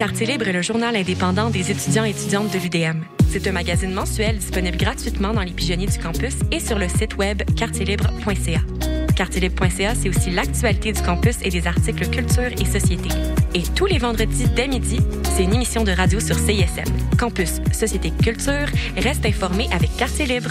[0.00, 3.02] Quartier Libre est le journal indépendant des étudiants et étudiantes de l'UDM.
[3.30, 7.16] C'est un magazine mensuel disponible gratuitement dans les pigeonniers du campus et sur le site
[7.16, 8.60] web quartierlibre.ca.
[9.16, 13.08] Quartierlibre.ca, c'est aussi l'actualité du campus et des articles culture et société.
[13.54, 16.84] Et tous les vendredis dès midi, c'est une émission de radio sur CISM.
[17.18, 20.50] Campus, société, culture, reste informé avec Quartier Libre.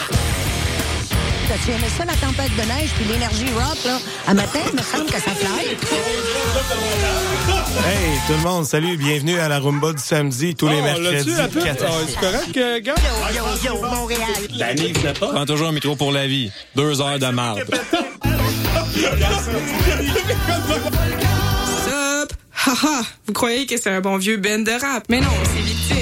[1.63, 3.99] Tu aimais ça, la tempête de neige puis l'énergie rock, là?
[4.27, 5.67] À matin, il me semble que ça fly.
[7.85, 11.29] Hey, tout le monde, salut, bienvenue à la Rumba du samedi, tous les Oh, mercredis.
[11.35, 11.59] la Ah, six.
[12.07, 12.95] C'est correct, euh, gars?
[13.33, 15.13] Yo, yo, yo, Montréal.
[15.19, 16.51] Prends toujours un micro pour la vie.
[16.75, 17.63] Deux heures de marde.
[21.85, 22.33] Sup?
[22.53, 23.01] Haha!
[23.27, 25.03] Vous croyez que c'est un bon vieux band de rap?
[25.09, 26.00] Mais non, c'est Victime qui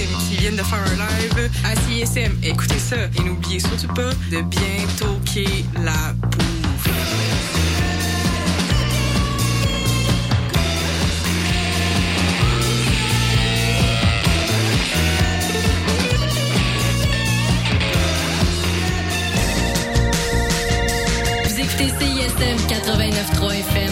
[0.56, 2.38] de faire un live à CISM.
[2.44, 6.90] Écoutez ça et n'oubliez surtout pas de bien toquer la bouffe.
[21.46, 23.92] Vous écoutez CISM 89.3 FM,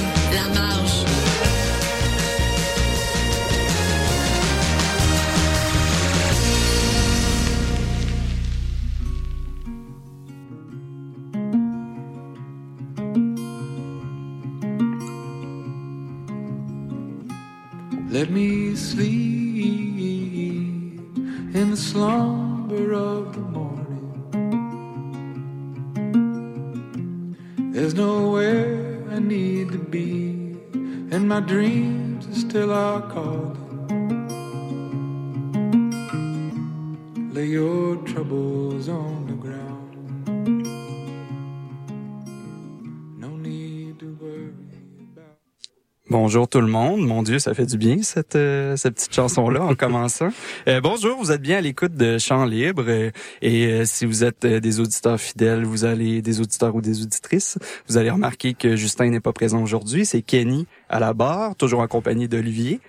[18.17, 19.05] Let me sleep
[21.53, 24.09] in the slumber of the morning.
[27.73, 30.31] There's nowhere I need to be,
[31.11, 33.55] and my dreams are still are calling.
[37.35, 39.27] Lay your troubles on
[46.19, 47.01] Bonjour tout le monde.
[47.05, 50.29] Mon Dieu, ça fait du bien cette euh, cette petite chanson là en commençant.
[50.67, 53.11] Euh, bonjour, vous êtes bien à l'écoute de Chant libre euh,
[53.44, 57.03] et euh, si vous êtes euh, des auditeurs fidèles, vous allez des auditeurs ou des
[57.03, 61.56] auditrices, vous allez remarquer que Justin n'est pas présent aujourd'hui, c'est Kenny à la barre,
[61.56, 62.79] toujours accompagné d'Olivier.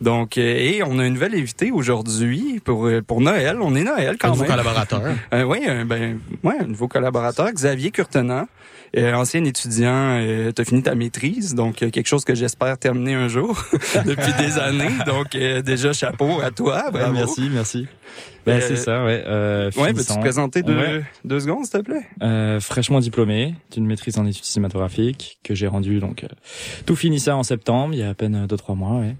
[0.00, 4.16] Donc euh, et on a une nouvelle invitée aujourd'hui pour pour Noël, on est Noël
[4.18, 4.52] quand Un nouveau même.
[4.52, 5.02] collaborateur.
[5.34, 8.48] Euh, oui, ben, ouais, un nouveau collaborateur, Xavier Curtenant,
[8.96, 13.14] euh, ancien étudiant, euh, t'as fini ta maîtrise, donc euh, quelque chose que j'espère terminer
[13.14, 13.62] un jour
[14.04, 14.90] depuis des années.
[15.06, 16.90] Donc euh, déjà chapeau à toi.
[16.94, 17.86] Ah, merci, merci.
[18.46, 19.22] Ben, Euh, c'est ça, ouais.
[19.26, 21.02] Euh, Ouais, peux-tu te présenter deux, Ouais.
[21.24, 22.06] deux secondes, s'il te plaît?
[22.22, 26.28] Euh, fraîchement diplômé d'une maîtrise en études cinématographiques que j'ai rendu donc euh,
[26.86, 29.00] tout fini ça en septembre, il y a à peine deux trois mois.
[29.00, 29.14] Ouais.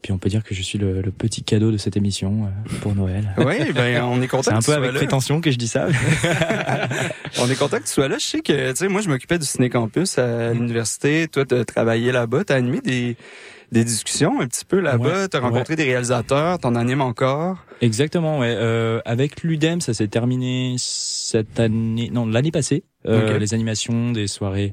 [0.00, 2.78] Puis on peut dire que je suis le, le petit cadeau de cette émission euh,
[2.80, 3.34] pour Noël.
[3.38, 4.42] Oui, ben on est content.
[4.42, 5.86] C'est un que tu peu avec prétention que je dis ça.
[7.40, 8.16] On est content que tu sois là.
[8.18, 11.28] Je sais que, tu sais, moi, je m'occupais du Ciné Campus à l'université.
[11.28, 12.44] Toi, t'as travaillé là-bas.
[12.44, 13.16] T'as animé des,
[13.72, 15.22] des discussions un petit peu là-bas.
[15.22, 16.58] Ouais, t'as rencontré des réalisateurs.
[16.58, 17.56] T'en animes encore.
[17.80, 18.54] Exactement, ouais.
[18.56, 22.84] Euh, avec l'UDEM, ça s'est terminé cette année, non, l'année passée.
[23.08, 23.36] Euh.
[23.38, 24.72] Les animations, des soirées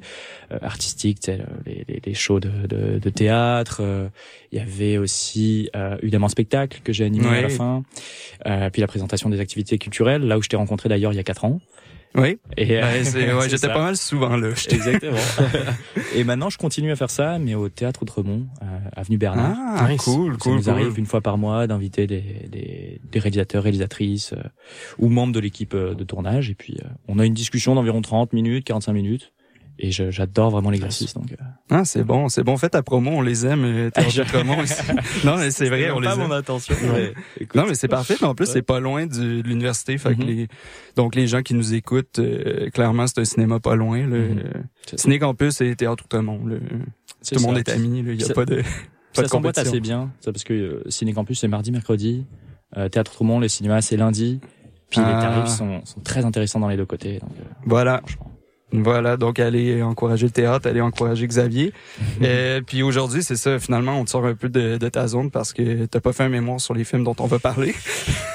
[0.52, 3.80] euh, artistiques, tu sais, les, les, les shows de, de, de théâtre.
[3.82, 4.08] euh,
[4.52, 7.82] Il y avait aussi euh, UDEM en spectacle que j'ai animé à la fin.
[8.46, 11.20] Euh, puis la présentation des activités culturelles, là où je t'ai rencontré d'ailleurs il y
[11.20, 11.60] a quatre ans.
[12.16, 12.38] Oui.
[12.58, 12.74] Et c'est-
[13.34, 13.70] ouais, c'est j'étais ça.
[13.70, 14.50] pas mal souvent là.
[14.50, 15.18] Exactement.
[16.16, 18.66] et maintenant, je continue à faire ça, mais au théâtre Outremont, euh,
[18.96, 19.56] avenue Bernard.
[19.58, 20.70] Ah, cool, Ça cool, nous cool.
[20.72, 24.42] arrive une fois par mois d'inviter des, des, des réalisateurs, réalisatrices euh,
[24.98, 26.50] ou membres de l'équipe euh, de tournage.
[26.50, 29.32] Et puis, euh, on a une discussion d'environ 30 minutes, 45 minutes.
[29.82, 31.14] Et je- j'adore vraiment l'exercice.
[31.14, 31.36] Donc, euh,
[31.70, 32.58] Ah, c'est bon, c'est bon.
[32.58, 33.64] Faites ta promo, on les aime.
[33.64, 34.82] euh, Outremont ici.
[35.24, 36.20] Non, mais c'est vrai, on les pas aime.
[36.20, 36.76] mon intention.
[36.94, 37.14] mais
[37.56, 38.16] Non, mais c'est parfait.
[38.20, 39.98] Mais en plus, c'est pas loin du- de l'université.
[39.98, 40.28] Fait que Mhm.
[40.28, 40.48] les,
[40.98, 44.00] donc, les gens qui nous écoutent, euh, clairement, c'est un cinéma pas loin.
[44.00, 44.06] Là.
[44.06, 44.40] Mhm.
[44.40, 44.44] Euh,
[44.86, 45.04] C'est ça.
[45.04, 46.46] Ciné Campus et Théâtre Outremont.
[46.46, 46.58] là.
[46.58, 48.00] Tout le monde est ami.
[48.06, 48.64] Il y a Ça- pas de, pas
[49.14, 50.12] Ça de s'emboîte assez bien.
[50.20, 52.26] Ça, parce que euh, Ciné Campus, c'est mardi, mercredi.
[52.76, 54.42] Euh, Théâtre Outremont, les cinémas, c'est lundi.
[54.90, 55.08] Puis Ah.
[55.16, 57.20] les tarifs sont, sont très intéressants dans les deux côtés.
[57.20, 58.00] Donc, euh, Voilà.
[58.00, 58.29] franchement.
[58.72, 61.74] Voilà, donc allez encourager le théâtre, allez encourager Xavier.
[62.20, 62.26] Mhm.
[62.26, 65.32] Et puis aujourd'hui, c'est ça, finalement, on te sort un peu de, de ta zone
[65.32, 67.74] parce que t'as pas fait un mémoire sur les films dont on va parler.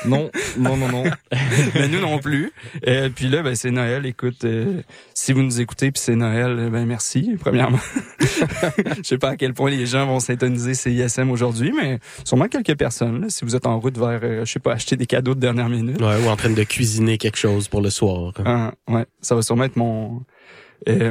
[0.07, 1.05] Non, non, non, non.
[1.75, 2.53] Mais nous non plus.
[2.83, 4.05] Et puis là, ben, c'est Noël.
[4.05, 4.83] Écoute, euh,
[5.15, 7.79] si vous nous écoutez puis c'est Noël, ben merci, premièrement.
[8.21, 12.77] Je sais pas à quel point les gens vont s'intoniser CISM aujourd'hui, mais sûrement quelques
[12.77, 13.23] personnes.
[13.23, 15.41] là, si vous êtes en route vers, euh, je sais pas, acheter des cadeaux de
[15.41, 16.01] dernière minute.
[16.03, 18.35] Ouais, ou en train de cuisiner quelque chose pour le soir.
[18.45, 20.24] Ah, ouais, ça va sûrement être mon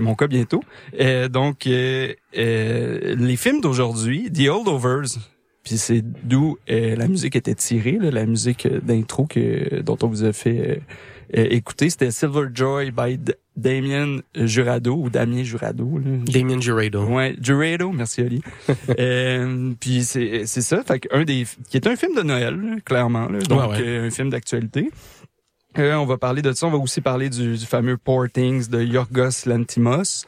[0.01, 0.63] mon cas bientôt.
[0.99, 5.17] Euh, donc, euh, euh, les films d'aujourd'hui, The Holdovers,
[5.63, 10.07] puis c'est d'où euh, la musique était tirée, là, la musique d'intro que dont on
[10.07, 10.75] vous a fait euh,
[11.39, 15.97] euh, écouter, c'était Silver Joy by D- Damien Jurado ou Damien Jurado.
[15.99, 16.11] Là.
[16.31, 17.05] Damien Jurado.
[17.05, 18.41] Ouais, Jurado, merci Ali.
[18.99, 22.75] euh, puis c'est c'est ça, fait un des qui est un film de Noël là,
[22.83, 23.83] clairement, là, donc Ouais, ouais.
[23.83, 24.89] euh, un film d'actualité.
[25.77, 26.67] On va parler de ça.
[26.67, 30.25] On va aussi parler du, du fameux Poor Things de Yorgos Lantimos.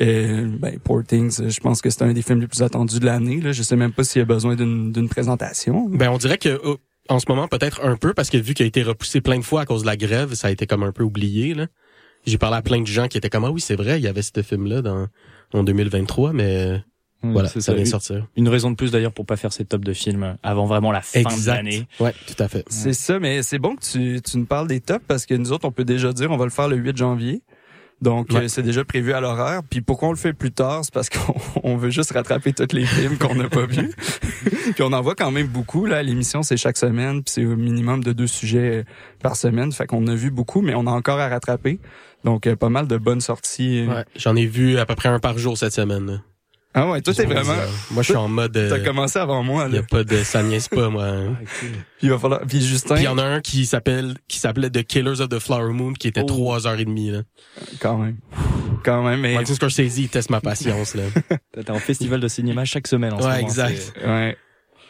[0.00, 3.06] Euh, ben, Poor Things, je pense que c'est un des films les plus attendus de
[3.06, 3.40] l'année.
[3.40, 3.52] Là.
[3.52, 5.88] Je sais même pas s'il y a besoin d'une présentation.
[5.88, 6.76] Ben, on dirait que euh,
[7.08, 9.44] en ce moment, peut-être un peu, parce que vu qu'il a été repoussé plein de
[9.44, 11.54] fois à cause de la grève, ça a été comme un peu oublié.
[12.26, 14.08] J'ai parlé à plein de gens qui étaient comme ah oui c'est vrai, il y
[14.08, 15.08] avait ce film-là dans
[15.52, 16.82] en 2023, mais
[17.32, 18.26] voilà, c'est ça vient Une- sortir.
[18.36, 21.00] Une raison de plus d'ailleurs pour pas faire ces tops de films avant vraiment la
[21.02, 21.56] fin de Exact.
[21.56, 21.86] l'année.
[22.00, 22.64] Ouais, tout à fait.
[22.68, 25.52] C'est ça, mais c'est bon que tu, tu nous parles des tops parce que nous
[25.52, 27.42] autres, on peut déjà dire on va le faire le 8 janvier.
[28.02, 28.42] Donc, Ouais.
[28.42, 29.62] euh, c'est déjà prévu à l'horaire.
[29.70, 30.80] Puis pourquoi on le fait plus tard?
[30.84, 33.94] C'est parce qu'on on veut juste rattraper tous les films qu'on n'a pas vus.
[34.74, 35.86] puis on en voit quand même beaucoup.
[35.86, 37.22] Là, l'émission, c'est chaque semaine.
[37.22, 38.84] Puis c'est au minimum de deux sujets euh,
[39.22, 39.72] par semaine.
[39.72, 41.78] Fait qu'on a vu beaucoup, mais on a encore à rattraper.
[42.24, 43.86] Donc, euh, pas mal de bonnes sorties.
[43.88, 46.20] Ouais, j'en ai vu à peu près un par jour cette semaine.
[46.76, 47.54] Ah ouais, toi, t'es vraiment...
[47.54, 47.68] dire.
[47.92, 48.52] Moi, je suis en mode.
[48.52, 51.04] T'as euh, commencé avant moi, Il y a pas de ça niaise pas moi.
[51.06, 51.36] hein.
[51.60, 51.68] Puis
[52.02, 52.40] il va falloir...
[52.48, 55.28] Puis Justin, Puis il y en a un qui s'appelle qui s'appelait The Killers of
[55.28, 56.26] the Flower Moon qui était Oh.
[56.26, 57.22] trois heures et demie là.
[57.80, 58.16] quand même.
[58.84, 59.34] Quand même, mais...
[59.34, 61.04] Martin Scorsese il teste ma patience là.
[61.52, 63.92] T'es en festival de cinéma chaque semaine en ce Ouais, moment, exact.
[64.04, 64.36] Ouais.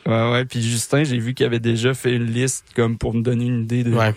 [0.07, 0.45] Ouais, ouais.
[0.47, 3.63] Puis Justin, j'ai vu qu'il avait déjà fait une liste comme pour me donner une
[3.63, 4.15] idée de, Ouais.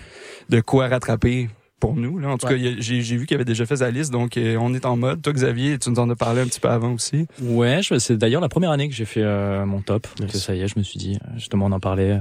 [0.49, 1.49] de quoi rattraper
[1.79, 2.17] pour nous.
[2.19, 2.29] Là.
[2.29, 2.59] En tout Ouais.
[2.59, 5.21] cas, j'ai vu qu'il avait déjà fait sa liste, donc euh, on est en mode.
[5.21, 7.27] Toi, Xavier, tu nous en as parlé un petit peu avant aussi.
[7.41, 10.07] Ouais, c'est d'ailleurs la première année que j'ai fait euh, mon top.
[10.19, 12.11] Que ça y est, je me suis dit, euh, justement, on en parlait.
[12.13, 12.17] euh,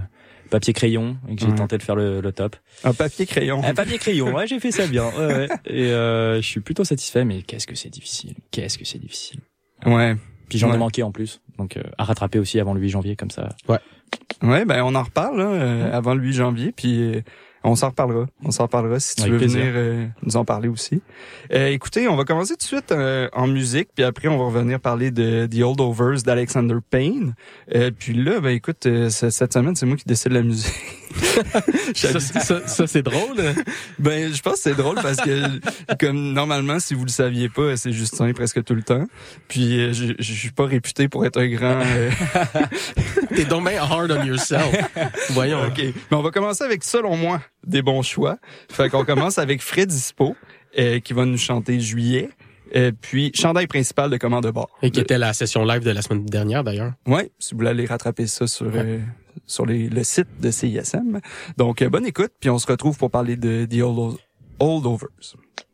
[0.48, 1.54] Papier crayon et que j'ai Ouais.
[1.56, 2.54] tenté de faire le, le top.
[2.84, 3.60] Un papier crayon.
[3.64, 5.06] Un papier crayon, ouais, j'ai fait ça bien.
[5.08, 5.48] Ouais, ouais.
[5.66, 8.34] Et euh, je suis plutôt satisfait, mais qu'est-ce que c'est difficile.
[8.52, 9.40] Qu'est-ce que c'est difficile.
[9.84, 10.14] Ouais.
[10.48, 10.76] Puis j'en Ouais.
[10.76, 13.48] ai manqué en plus, donc euh, à rattraper aussi avant le 8 janvier comme ça.
[14.40, 17.24] Ouais, ben on en reparle là, euh, avant le 8 janvier, puis
[17.70, 18.26] on s'en reparlera.
[18.44, 19.60] On s'en reparlera si tu Avec veux plaisir.
[19.60, 21.02] venir euh, nous en parler aussi.
[21.52, 24.44] Euh, écoutez, on va commencer tout de suite euh, en musique, puis après on va
[24.44, 27.34] revenir parler de The Holdovers d'Alexander Payne.
[27.74, 30.72] Euh, puis là, ben écoute, euh, cette semaine c'est moi qui décide la musique.
[31.94, 33.36] ça, ça, ça, c'est drôle.
[33.98, 35.40] Ben, je pense que c'est drôle parce que,
[35.98, 39.04] comme normalement, si vous le saviez pas, c'est Justin presque tout le temps.
[39.48, 41.80] Puis, euh, je, je suis pas réputé pour être un grand.
[41.84, 42.10] euh,
[43.34, 44.74] T'es donc bien hard on yourself.
[45.30, 45.62] Voyons.
[45.66, 48.38] ok, mais on va commencer avec, selon moi, des bons choix.
[48.70, 50.36] Fait qu'on commence avec Fred Dispo,
[50.78, 52.30] euh, qui va nous chanter Juillet.
[52.74, 54.68] Euh, puis, chandail principal de Commande de bord.
[54.82, 56.92] Et qui était la session live de la semaine dernière d'ailleurs.
[57.06, 58.98] Ouais, si vous voulez aller rattraper ça sur euh,
[59.46, 61.20] sur les- le site de CISM.
[61.56, 64.18] Donc, euh, bonne écoute, puis on se retrouve pour parler de The Old-
[64.58, 65.06] Holdovers.
[65.20, 65.65] Thank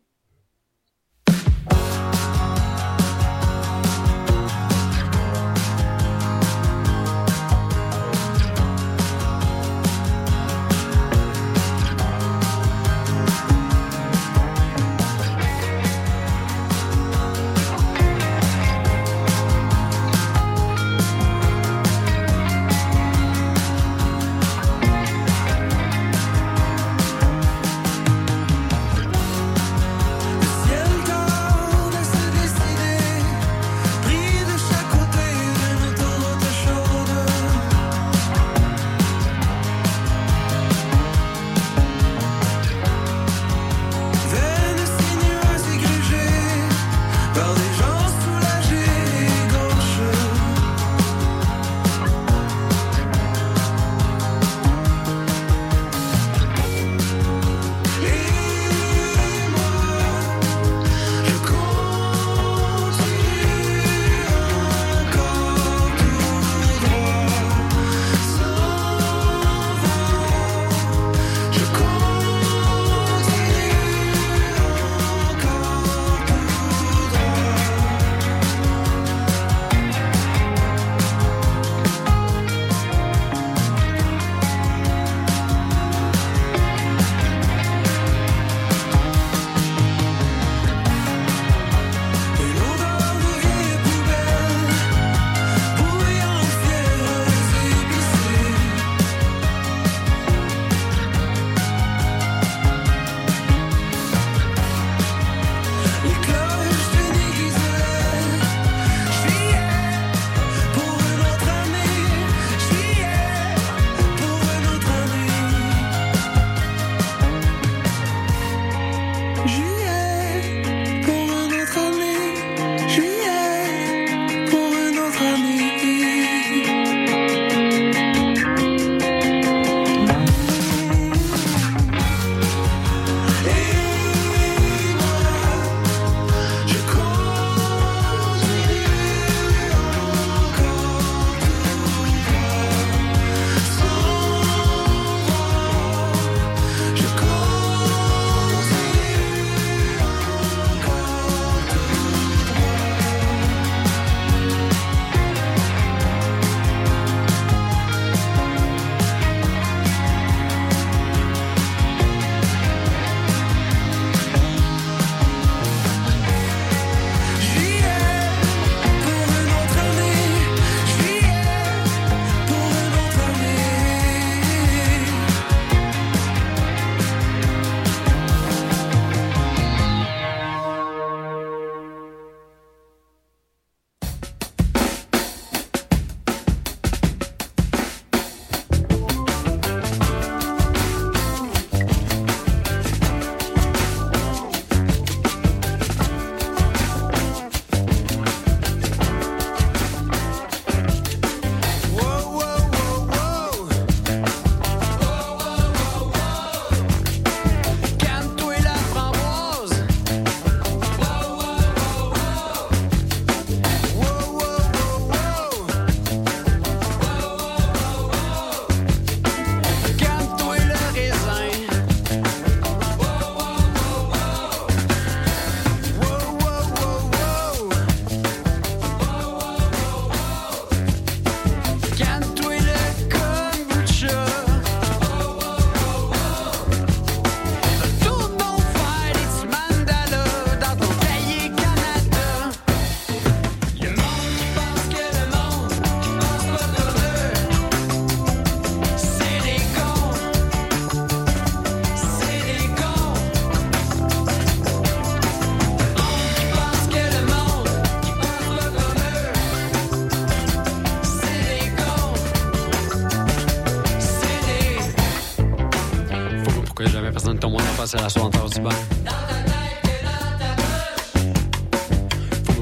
[267.95, 268.71] à la soirée du bain.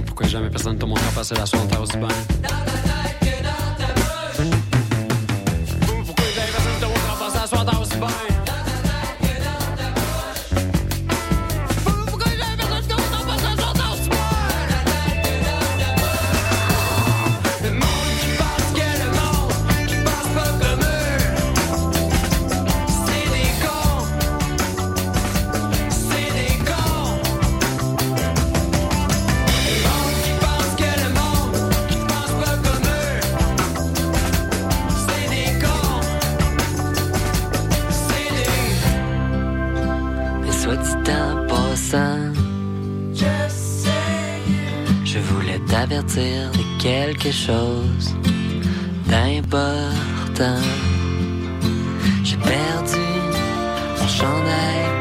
[0.07, 1.60] Pourquoi jamais personne ton monde passe à la soirée
[47.21, 48.15] quelque chose
[49.07, 50.61] d'important.
[52.25, 53.05] J'ai perdu
[54.01, 55.00] mon chandail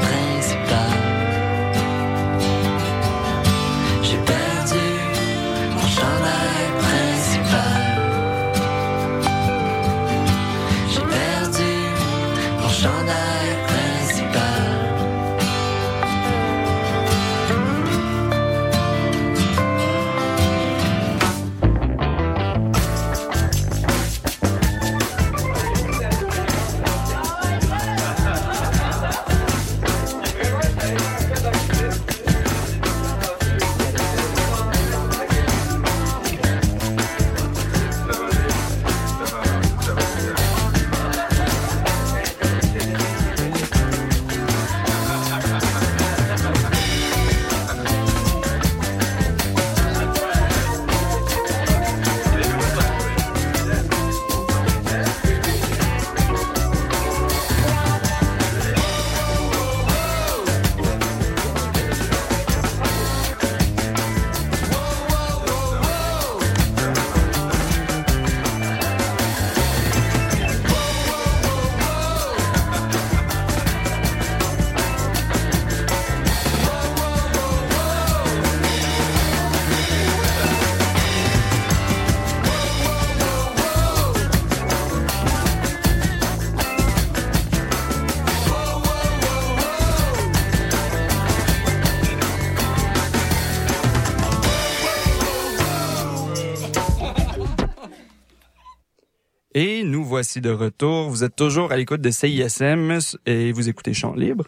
[100.19, 101.09] voici de retour.
[101.09, 104.43] Vous êtes toujours à l'écoute de CISM et vous écoutez Chant Libre.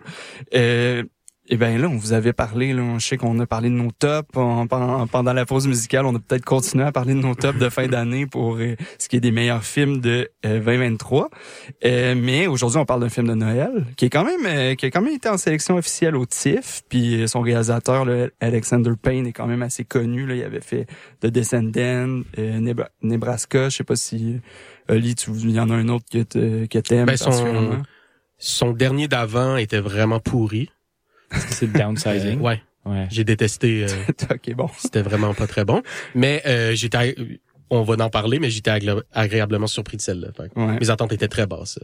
[0.53, 1.03] Euh,
[1.53, 3.91] et bien là, on vous avait parlé, là, je sais qu'on a parlé de nos
[3.91, 6.05] tops en- en- pendant la pause musicale.
[6.05, 9.09] On a peut-être continué à parler de nos tops de fin d'année pour euh, ce
[9.09, 11.29] qui est des meilleurs films de euh, 2023.
[11.83, 14.85] Euh, mais aujourd'hui, on parle d'un film de Noël qui est quand même euh, qui
[14.85, 16.83] a quand même été en sélection officielle au TIFF.
[16.87, 20.25] Puis euh, son réalisateur, là, Alexander Payne, est quand même assez connu.
[20.25, 20.35] Là.
[20.35, 20.87] Il avait fait
[21.19, 23.67] The Descendant, euh, Nebra- Nebraska.
[23.67, 24.39] Je sais pas si
[24.89, 26.23] euh, Oli, tu il y en a un autre que
[26.65, 27.31] que t'aimes Ben, son,
[28.37, 30.69] son dernier d'avant était vraiment pourri.
[31.31, 32.39] C'est le downsizing?
[32.39, 32.61] Euh, ouais.
[32.85, 33.07] Ouais.
[33.11, 33.85] J'ai détesté.
[33.85, 33.87] euh,
[34.31, 34.69] ok, bon.
[34.77, 35.81] C'était vraiment pas très bon.
[36.15, 37.15] Mais euh, j'étais,
[37.69, 38.71] on va en parler, mais j'étais
[39.13, 40.29] agréablement surpris de celle-là.
[40.35, 40.79] Fait que Ouais.
[40.79, 41.79] Mes attentes étaient très basses.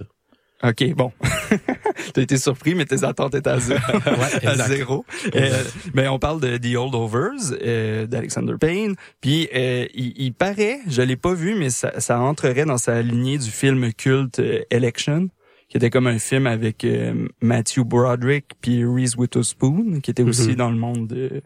[0.64, 1.12] OK, bon.
[2.16, 3.80] T'as été surpris, mais tes attentes étaient à zéro.
[4.06, 4.68] à exact.
[4.68, 5.06] zéro.
[5.36, 5.64] Euh,
[5.94, 8.96] mais on parle de The Holdovers euh, d'Alexander Payne.
[9.22, 13.04] Puis euh, il, il paraît, je l'ai pas vu, mais ça, ça entrerait dans sa
[13.04, 15.28] lignée du film culte euh, Election,
[15.70, 20.50] qui était comme un film avec euh, Matthew Broderick puis Reese Witherspoon, qui était aussi
[20.50, 20.56] Mhm.
[20.56, 21.42] dans le monde de,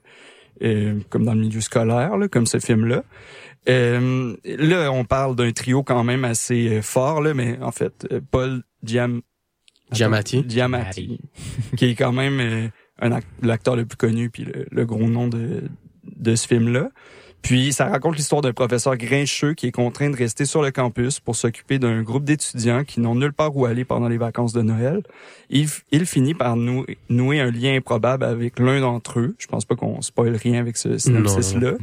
[0.63, 3.03] euh, comme dans le milieu scolaire, là, comme ce film-là.
[3.69, 8.07] Euh, là, on parle d'un trio quand même assez euh, fort, là, mais en fait,
[8.11, 9.21] euh, Paul Giam...
[10.47, 11.19] Giamatti.
[11.77, 12.71] Qui est quand même
[13.41, 15.63] l'acteur le plus connu puis le, le gros nom de,
[16.15, 16.89] de ce film-là.
[17.41, 21.19] Puis ça raconte l'histoire d'un professeur grincheux qui est contraint de rester sur le campus
[21.19, 24.61] pour s'occuper d'un groupe d'étudiants qui n'ont nulle part où aller pendant les vacances de
[24.61, 25.01] Noël.
[25.49, 25.67] Il,
[26.05, 29.35] finit par nou- nouer un lien improbable avec l'un d'entre eux.
[29.39, 31.73] Je pense pas qu'on spoil rien avec ce synopsis-là,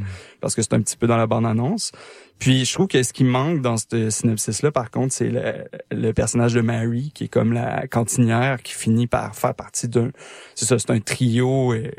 [0.41, 1.91] parce que c'est un petit peu dans la bande-annonce.
[2.39, 6.13] Puis je trouve que ce qui manque dans ce synopsis-là, par contre, c'est le, le
[6.13, 10.09] personnage de Mary, qui est comme la cantinière, qui finit par faire partie d'un...
[10.55, 11.73] C'est ça, c'est un trio...
[11.73, 11.91] euh,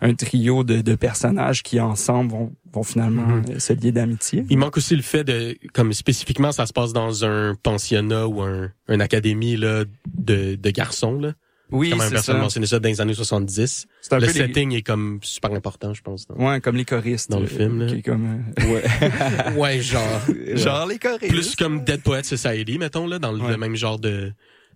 [0.00, 3.44] un trio de, de personnages qui ensemble vont, vont finalement Mhm.
[3.50, 4.44] euh, se lier d'amitié.
[4.50, 8.42] Il manque aussi le fait de, comme spécifiquement, ça se passe dans un pensionnat ou
[8.42, 9.84] un, une académie là
[10.14, 11.32] de, de garçons là.
[11.70, 12.34] Oui, Comme un c'est ça.
[12.34, 13.86] mentionné ça dans les années 70.
[14.02, 16.26] C'est un le peu les- setting est comme super important, je pense.
[16.26, 17.30] dans- Ouais, comme les choristes.
[17.30, 17.86] Dans le euh, film, là.
[17.86, 18.82] Qui est comme, euh, Ouais.
[19.56, 20.20] ouais, genre.
[20.54, 21.28] Genre les choristes.
[21.32, 24.32] Plus comme Dead Poet Society, mettons, là, dans le, le même genre de,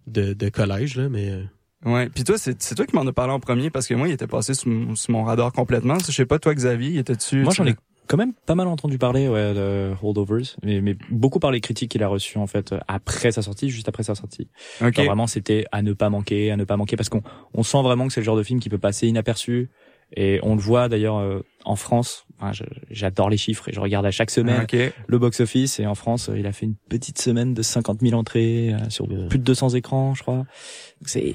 [0.07, 1.35] de, de collège, là, mais.
[1.84, 2.08] Ouais.
[2.08, 4.12] Puis toi, c'est c'est toi qui m'en as parlé en premier parce que moi, il
[4.12, 5.98] était passé sous, mon- sous mon radar complètement.
[5.98, 7.42] Je sais pas, toi, Xavier, il était dessus.
[7.42, 7.74] Moi, j'en ai
[8.08, 11.90] quand même pas mal entendu parler ouais, de Holdovers, mais, mais beaucoup par les critiques
[11.90, 14.48] qu'il a reçues en fait après sa sortie, juste après sa sortie.
[14.80, 14.94] Ok.
[14.94, 17.22] Genre, vraiment, c'était à ne pas manquer, à ne pas manquer, parce qu'on
[17.54, 19.68] on sent vraiment que c'est le genre de film qui peut passer inaperçu.
[20.16, 22.24] Et on le voit d'ailleurs euh, en France.
[22.40, 22.52] Enfin,
[22.90, 24.60] J'adore les chiffres et je regarde à chaque semaine
[25.06, 25.80] le box-office.
[25.80, 28.88] Et en France, euh, il a fait une petite semaine de 50 000 entrées euh,
[28.90, 30.46] sur plus de 200 écrans, je crois.
[31.04, 31.34] C'est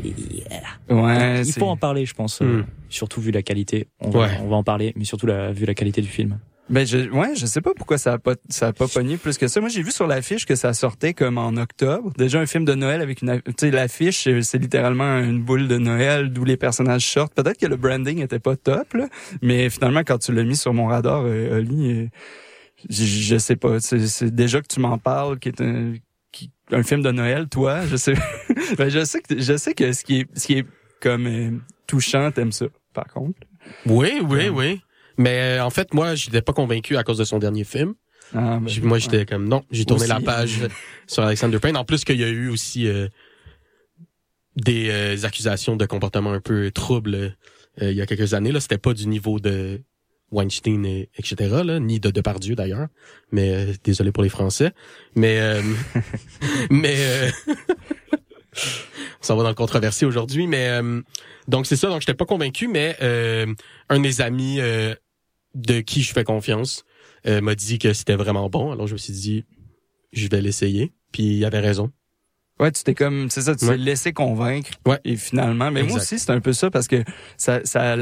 [0.90, 2.42] Ouais, il faut en parler, je pense.
[2.42, 2.66] euh, Hmm.
[2.90, 3.88] Surtout vu la qualité.
[4.00, 4.30] On va, Ouais.
[4.44, 6.40] on va en parler, mais surtout la, vu la qualité du film.
[6.70, 9.38] Ben je, ouais, je sais pas pourquoi ça a pas ça a pas pogné plus
[9.38, 9.60] que ça.
[9.60, 12.14] Moi, j'ai vu sur l'affiche que ça sortait comme en octobre.
[12.18, 15.78] Déjà un film de Noël avec une, tu sais, l'affiche, c'est littéralement une boule de
[15.78, 17.34] Noël d'où les personnages sortent.
[17.34, 19.10] Peut-être que le branding était pas top, là,
[19.42, 22.08] mais finalement quand tu l'as mis sur mon radar, euh, Oli, euh,
[22.90, 23.82] je, je sais pas.
[23.82, 25.96] C'est c'est déjà que tu m'en parles, qui est un
[26.32, 28.14] qui, un film de Noël, toi, je sais.
[28.78, 30.66] ben, je sais que je sais que ce qui est ce qui est
[31.02, 31.52] comme euh,
[31.88, 32.68] touchant, t'aimes ça.
[32.94, 33.40] Par contre.
[33.86, 34.82] Oui, oui, oui.
[35.18, 37.94] Mais euh, en fait, moi, j'étais pas convaincu à cause de son dernier film.
[38.36, 39.26] Ah, ben, moi, j'étais ouais.
[39.26, 40.60] comme non, j'ai tourné la page
[41.08, 41.78] sur Alexander Payne.
[41.78, 43.08] En plus qu'il y a eu aussi euh,
[44.56, 47.36] des euh, accusations de comportement un peu trouble
[47.82, 48.52] euh, il y a quelques années.
[48.52, 49.82] Là, c'était pas du niveau de
[50.32, 51.62] Weinstein, et, etc.
[51.64, 52.88] Là, ni de Depardieu d'ailleurs.
[53.32, 54.72] Mais euh, désolé pour les Français.
[55.16, 55.62] Mais euh,
[56.70, 57.30] mais euh,
[58.58, 60.48] on s'en va dans le controversé aujourd'hui.
[60.48, 61.02] Mais euh,
[61.48, 61.88] donc c'est ça.
[61.90, 62.68] Donc j'étais pas convaincu.
[62.68, 63.46] Mais euh,
[63.90, 64.96] un de mes amis euh,
[65.56, 66.86] de qui je fais confiance
[67.28, 68.72] euh, m'a dit que c'était vraiment bon.
[68.72, 69.46] Alors je me suis dit
[70.12, 70.94] je vais l'essayer.
[71.12, 71.92] Puis il avait raison.
[72.60, 73.72] Ouais, tu t'es comme, c'est ça, tu Ouais.
[73.72, 74.70] t'es laissé convaincre.
[74.86, 75.00] Ouais.
[75.06, 77.04] Et finalement, mais moi aussi, c'est un peu ça parce que
[77.38, 77.96] ça, ça,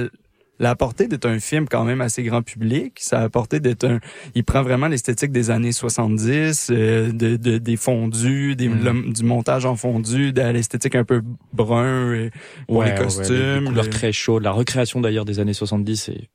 [0.60, 0.70] l'a
[1.08, 2.98] d'être un film quand même assez grand public.
[3.00, 4.00] Ça a apporté d'être un,
[4.36, 8.84] il prend vraiment l'esthétique des années 70, euh, de, de, des fondus, des, Mm.
[8.84, 11.22] le- du montage en fondu, de l'esthétique un peu
[11.54, 12.30] brun euh,
[12.68, 13.62] pour les costumes.
[13.64, 14.44] les couleurs le- très chaudes.
[14.44, 16.30] La recréation d'ailleurs des années 70 c'est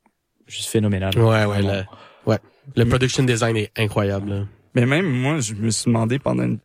[0.46, 1.16] juste phénoménal.
[1.18, 1.82] Ouais, ouais, le,
[2.30, 2.38] ouais.
[2.76, 4.30] Le production design est incroyable.
[4.30, 4.42] là.
[4.74, 6.58] Mais même moi, je me suis demandé pendant une,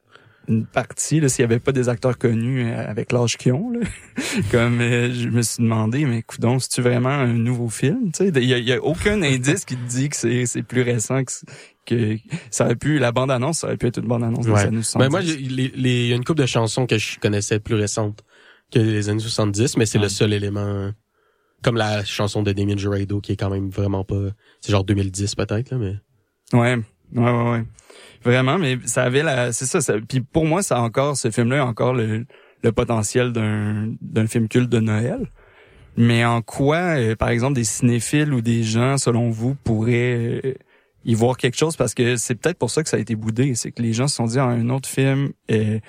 [0.47, 3.69] une partie là, s'il y avait pas des acteurs connus euh, avec l'âge qu'ils ont.
[3.71, 3.79] Là.
[4.51, 8.11] Comme euh, je me suis demandé, mais coudon, c'est-tu vraiment un nouveau film?
[8.11, 10.45] Tu sais, Il y a, il y a aucun indice qui te dit que c'est
[10.45, 11.31] c'est plus récent que,
[11.85, 12.17] que
[12.49, 14.61] ça aurait pu la bande annonce, ça aurait pu être une bande annonce des Ouais.
[14.61, 15.09] années Ben 70.
[15.11, 17.75] moi, j'ai- les- les- il y a une couple de chansons que je connaissais plus
[17.75, 18.23] récentes
[18.73, 20.03] que les années 70, mais c'est Ouais.
[20.05, 20.91] le seul élément.
[21.63, 24.29] Comme la chanson de Damien Gerardo, qui est quand même vraiment pas...
[24.61, 25.95] C'est genre 2010 peut-être, là, mais...
[26.53, 26.77] Ouais,
[27.15, 27.63] ouais, ouais, ouais.
[28.23, 29.95] Vraiment, mais ça avait la, c'est ça, ça.
[30.07, 32.25] Puis pour moi, ça a encore, ce film-là a encore le,
[32.63, 35.27] le potentiel d'un, d'un film culte de Noël.
[35.97, 40.53] Mais en quoi, euh, par exemple, des cinéphiles ou des gens, selon vous, pourraient euh,
[41.03, 41.75] y voir quelque chose?
[41.75, 44.07] Parce que c'est peut-être pour ça que ça a été boudé, c'est que les gens
[44.07, 45.81] se sont dit ah, un autre film est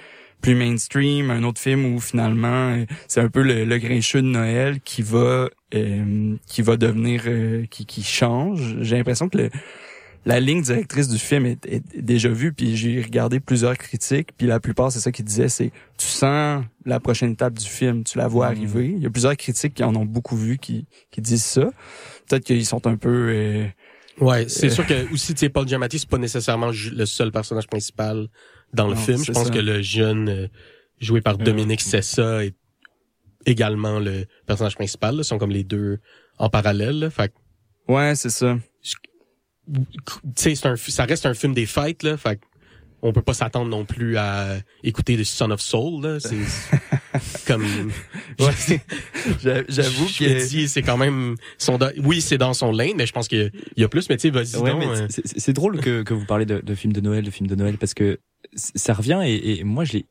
[0.43, 4.27] plus mainstream, un autre film où finalement euh, c'est un peu le, le grincheux de
[4.27, 8.77] Noël qui va euh, qui va devenir euh, qui qui change.
[8.83, 9.51] J'ai l'impression que le
[10.25, 14.47] la ligne directrice du film est, est déjà vue, puis j'ai regardé plusieurs critiques, puis
[14.47, 18.19] la plupart, c'est ça qu'ils disaient, c'est tu sens la prochaine étape du film, tu
[18.19, 18.87] la vois arriver.
[18.97, 21.71] Il y a plusieurs critiques qui en ont beaucoup vu, qui, qui disent ça.
[22.29, 23.31] Peut-être qu'ils sont un peu...
[23.33, 23.67] euh,
[24.21, 24.71] Ouais, c'est Euh.
[24.71, 28.29] sûr que aussi, tu sais, Paul Giamatti, c'est pas nécessairement le seul personnage principal
[28.73, 29.25] dans le Non, film.
[29.25, 29.53] Je pense ça.
[29.53, 30.49] que le jeune euh,
[31.01, 32.55] joué par Euh, Dominique Sessa est
[33.47, 35.17] également le personnage principal.
[35.17, 35.21] là.
[35.23, 35.99] Ils sont comme les deux
[36.39, 36.99] en parallèle.
[37.01, 37.11] là.
[37.11, 37.35] Fait que,
[37.93, 38.57] Ouais, c'est ça.
[39.67, 39.81] tu
[40.37, 42.17] sais, c'est un, fi- ça reste un film des fêtes, là.
[42.17, 42.45] Fait que
[43.03, 46.21] on peut pas s'attendre non plus à écouter The Son of Soul, là.
[46.21, 46.37] C'est
[47.47, 47.65] comme,
[49.69, 50.67] J'avoue que...
[50.69, 53.89] c'est quand même son, oui, c'est dans son lane, mais je pense qu'il y a-
[53.89, 56.75] plus, mais tu sais, vas-y Ouais, euh, c'est- drôle que, que vous parlez de, de
[56.75, 58.21] films de Noël, de films de Noël, parce que
[58.55, 60.07] ça revient et, et moi je l'ai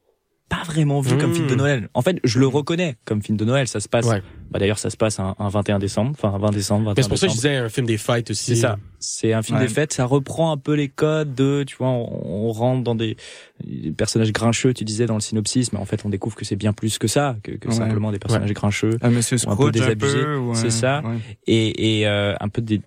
[0.51, 1.35] pas vraiment vu comme Mm.
[1.35, 1.89] film de Noël.
[1.93, 3.67] En fait, je le reconnais comme film de Noël.
[3.67, 4.05] Ça se passe.
[4.05, 4.21] Ouais.
[4.51, 6.85] Bah d'ailleurs, ça se passe un, un 21 décembre, enfin un 20 décembre.
[6.89, 8.43] 21 Mais c'est pour ça que je disais un film des fêtes aussi.
[8.43, 8.77] C'est ça.
[8.99, 9.63] C'est un film Ouais.
[9.67, 9.93] des fêtes.
[9.93, 13.15] Ça reprend un peu les codes de, tu vois, on, on rentre dans des,
[13.63, 14.73] des personnages grincheux.
[14.73, 17.07] Tu disais dans le synopsis, mais en fait, on découvre que c'est bien plus que
[17.07, 17.73] ça, que, que Ouais.
[17.73, 18.97] simplement des personnages grincheux.
[19.01, 20.49] Un Monsieur Ou un peu Scrooge un peu.
[20.51, 21.01] un- C'est ça.
[21.05, 21.15] ouais.
[21.47, 22.81] et, et euh, un peu des,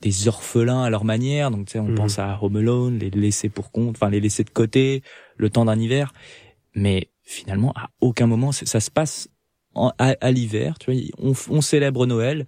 [0.00, 1.50] des orphelins à leur manière.
[1.50, 1.94] Donc, tu sais, on Mhm.
[1.96, 5.02] pense à Home Alone, les laissés pour compte, enfin, les laissés de côté,
[5.36, 6.14] le temps d'un hiver.
[6.74, 9.28] Mais finalement, à aucun moment, ça se passe
[9.74, 10.78] en- à, à l'hiver.
[10.78, 12.46] Tu vois, on, on célèbre Noël,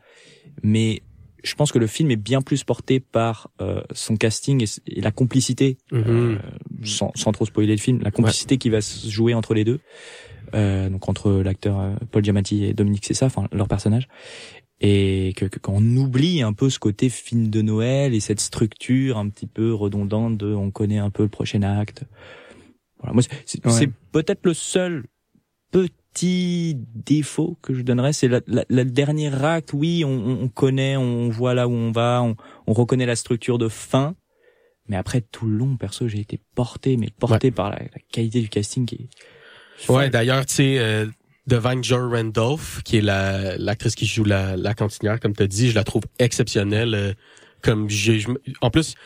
[0.62, 1.02] mais
[1.44, 5.10] je pense que le film est bien plus porté par euh, son casting et, la
[5.12, 6.02] complicité, Mhm.
[6.06, 6.38] euh,
[6.84, 9.80] sans, sans trop spoiler le film, la complicité qui va se jouer entre les deux,
[10.54, 14.08] euh, donc entre l'acteur Paul Giamatti et Dominique Sessa, enfin leur personnage,
[14.80, 19.28] et que, qu'on oublie un peu ce côté film de Noël et cette structure un
[19.28, 22.02] petit peu redondante de on connaît un peu le prochain acte.
[23.02, 23.72] Voilà, moi c'est- c'est Ouais.
[23.72, 25.04] c'est peut-être le seul
[25.70, 29.72] petit défaut que je donnerais, c'est la, la, la dernière acte.
[29.72, 32.36] Oui, on, on connaît, on voit là où on va, on,
[32.66, 34.14] on reconnaît la structure de fin.
[34.88, 38.40] Mais après tout le long, perso, j'ai été porté, mais porté par la, la qualité
[38.40, 38.94] du casting qui
[39.88, 41.06] est Ouais, d'ailleurs, tu sais, euh,
[41.46, 45.46] Devine Joe Randolph, qui est la l'actrice qui joue la, la cantinière, comme tu as
[45.48, 46.94] dit, je la trouve exceptionnelle.
[46.94, 47.12] euh,
[47.62, 48.28] comme j'ai, je
[48.60, 48.96] en plus,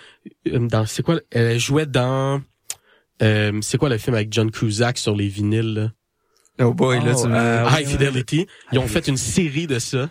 [0.49, 2.41] euh, dans c'est quoi, elle jouait dans,
[3.23, 5.93] euh, c'est quoi le film avec John Cusack sur les vinyles là?
[6.59, 8.47] Oh boy, là, tu me- High Fidelity.
[8.73, 10.09] Ils ont fait une série de ça.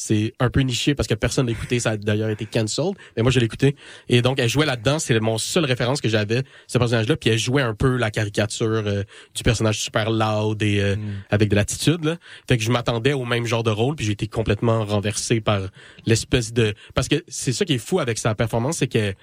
[0.00, 1.80] C'est un peu niché parce que personne l'a écouté.
[1.80, 2.94] Ça a d'ailleurs été cancelled.
[3.16, 3.74] Mais moi, je l'ai écouté.
[4.08, 5.00] Et donc, elle jouait là-dedans.
[5.00, 7.16] C'est mon seule référence que j'avais, ce personnage-là.
[7.16, 9.02] Puis elle jouait un peu la caricature euh,
[9.34, 10.94] du personnage super loud et euh,
[11.30, 12.04] avec de l'attitude.
[12.04, 12.16] Là.
[12.46, 13.96] Fait que je m'attendais au même genre de rôle.
[13.96, 15.62] Puis j'ai été complètement renversé par
[16.06, 16.74] l'espèce de...
[16.94, 19.14] Parce que c'est ça qui est fou avec sa performance, c'est que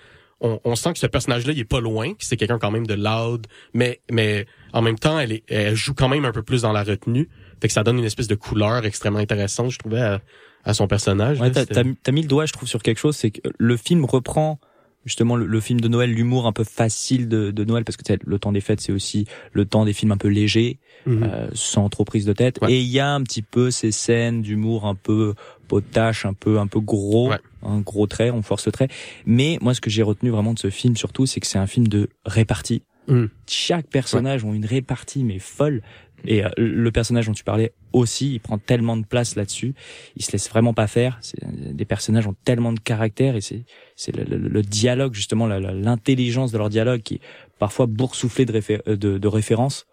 [0.45, 2.88] on, on sent que ce personnage-là, il est pas loin, que c'est quelqu'un quand même
[2.88, 6.43] de loud, mais mais en même temps, elle, est, elle joue quand même un peu
[6.43, 7.27] plus dans la retenue,
[7.62, 10.21] fait que ça donne une espèce de couleur extrêmement intéressante, je trouvais, à,
[10.63, 11.39] à son personnage.
[11.39, 14.60] Ouais, t'as mis le doigt, je trouve, sur quelque chose, c'est que le film reprend
[15.05, 18.03] justement le, le film de Noël, l'humour un peu facile de, de Noël, parce que
[18.25, 21.23] le temps des fêtes, c'est aussi le temps des films un peu légers, Mhm.
[21.23, 22.59] euh, sans trop prise de tête.
[22.67, 25.35] Et il y a un petit peu ces scènes d'humour un peu
[25.67, 27.31] potache, un peu un peu gros,
[27.63, 28.87] un gros trait, on force le trait.
[29.25, 31.67] Mais moi, ce que j'ai retenu vraiment de ce film, surtout, c'est que c'est un
[31.67, 32.81] film de répartie.
[33.07, 33.29] Mhm.
[33.47, 35.83] Chaque personnage ont une répartie mais folle.
[36.27, 39.73] Et euh, le personnage dont tu parlais aussi, il prend tellement de place là-dessus.
[40.17, 41.17] Il se laisse vraiment pas faire.
[41.21, 41.38] C'est-
[41.75, 43.63] Des personnages ont tellement de caractère et c'est
[43.95, 47.21] c'est le, le- le dialogue justement, l'intelligence de leur dialogue qui est
[47.59, 49.85] parfois boursouflé de, réfé- euh, de, de références.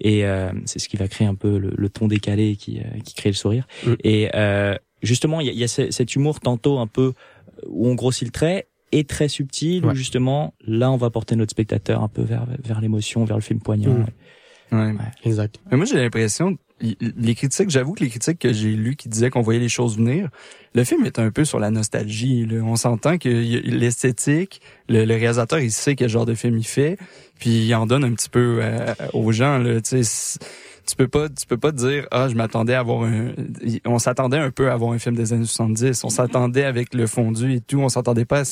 [0.00, 2.98] Et euh, c'est ce qui va créer un peu le, le ton décalé qui, euh,
[3.04, 3.66] qui crée le sourire.
[4.02, 7.12] Et euh, justement, il y a, y a ce- cet humour tantôt un peu
[7.68, 11.52] où on grossit le trait et très subtil où justement là on va porter notre
[11.52, 13.92] spectateur un peu vers vers l'émotion, vers le film poignant.
[13.94, 14.00] Mm.
[14.02, 14.12] Ouais.
[15.24, 15.56] Exact.
[15.70, 19.30] Mais moi, j'ai l'impression, les critiques, j'avoue que les critiques que j'ai lues qui disaient
[19.30, 20.28] qu'on voyait les choses venir,
[20.74, 22.46] le film est un peu sur la nostalgie.
[22.46, 22.62] là.
[22.64, 26.98] On s'entend que l'esthétique, le, le réalisateur, il sait quel genre de film il fait,
[27.38, 29.58] puis il en donne un petit peu euh, aux gens.
[29.58, 33.32] Là, tu peux pas, tu peux pas dire ah je m'attendais à avoir un,
[33.84, 37.06] on s'attendait un peu à avoir un film des années 70, on s'attendait avec le
[37.06, 38.42] fondu et tout, on s'attendait pas.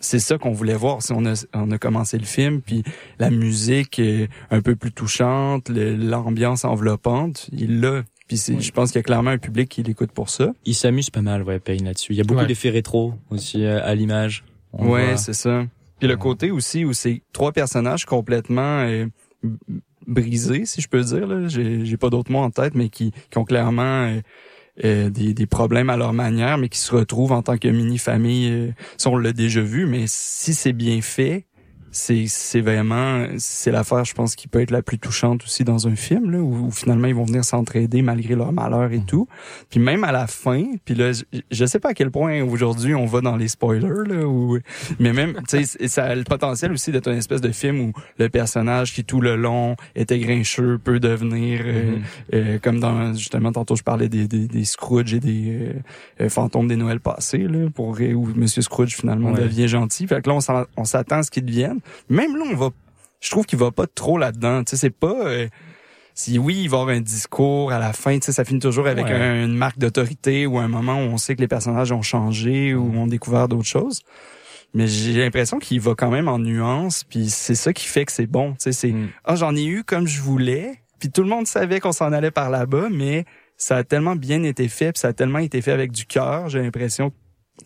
[0.00, 1.02] C'est ça qu'on voulait voir.
[1.02, 2.82] Si on a, on a commencé le film, puis
[3.18, 8.02] la musique est un peu plus touchante, l'ambiance enveloppante, il l'a.
[8.28, 10.52] Puis c'est, je pense qu'il y a clairement un public qui l'écoute pour ça.
[10.64, 12.12] Il s'amuse pas mal, ouais, Payne là-dessus.
[12.12, 12.46] Il y a beaucoup Ouais.
[12.46, 14.44] d'effets rétro aussi euh, à l'image.
[14.72, 15.64] Ouais, c'est ça.
[15.98, 19.06] Puis le côté aussi où c'est trois personnages complètement euh,
[20.06, 21.26] brisés, si je peux dire.
[21.26, 21.48] Là.
[21.48, 24.20] J'ai, j'ai pas d'autres mots en tête, mais qui, qui ont clairement euh,
[24.84, 28.50] euh, des, des problèmes à leur manière, mais qui se retrouvent en tant que mini-famille.
[28.50, 31.46] Euh, ça, on l'a déjà vu, mais si c'est bien fait,
[31.98, 35.88] c'est c'est vraiment c'est l'affaire je pense qui peut être la plus touchante aussi dans
[35.88, 39.26] un film là où, où finalement ils vont venir s'entraider malgré leur malheur et tout
[39.70, 42.94] puis même à la fin puis là je, je sais pas à quel point aujourd'hui
[42.94, 44.58] on va dans les spoilers là ou
[44.98, 47.92] mais même tu sais ça a le potentiel aussi d'être une espèce de film où
[48.18, 52.02] le personnage qui tout le long était grincheux peut devenir euh, Mhm.
[52.34, 55.72] euh, comme dans justement tantôt je parlais des des, des Scrooge et des euh,
[56.20, 59.40] euh, fantômes des Noëls passés là pour où Monsieur Scrooge finalement Ouais.
[59.42, 62.44] devient gentil fait que là on s'en- on s'attend à ce qu'il devienne même là
[62.50, 62.70] on va
[63.20, 65.48] je trouve qu'il va pas trop là-dedans tu sais c'est pas euh,
[66.18, 68.58] si oui, il va y avoir un discours à la fin, tu sais, ça finit
[68.58, 69.12] toujours avec Ouais.
[69.12, 72.74] un- une marque d'autorité ou un moment où on sait que les personnages ont changé
[72.74, 74.00] ou ont découvert d'autres choses.
[74.72, 78.12] Mais j'ai l'impression qu'il va quand même en nuance, puis c'est ça qui fait que
[78.12, 78.52] c'est bon.
[78.52, 78.94] Tu sais, c'est
[79.24, 82.30] ah j'en ai eu comme je voulais, puis tout le monde savait qu'on s'en allait
[82.30, 83.26] par là-bas, mais
[83.58, 86.48] ça a tellement bien été fait, puis ça a tellement été fait avec du cœur.
[86.48, 87.12] J'ai l'impression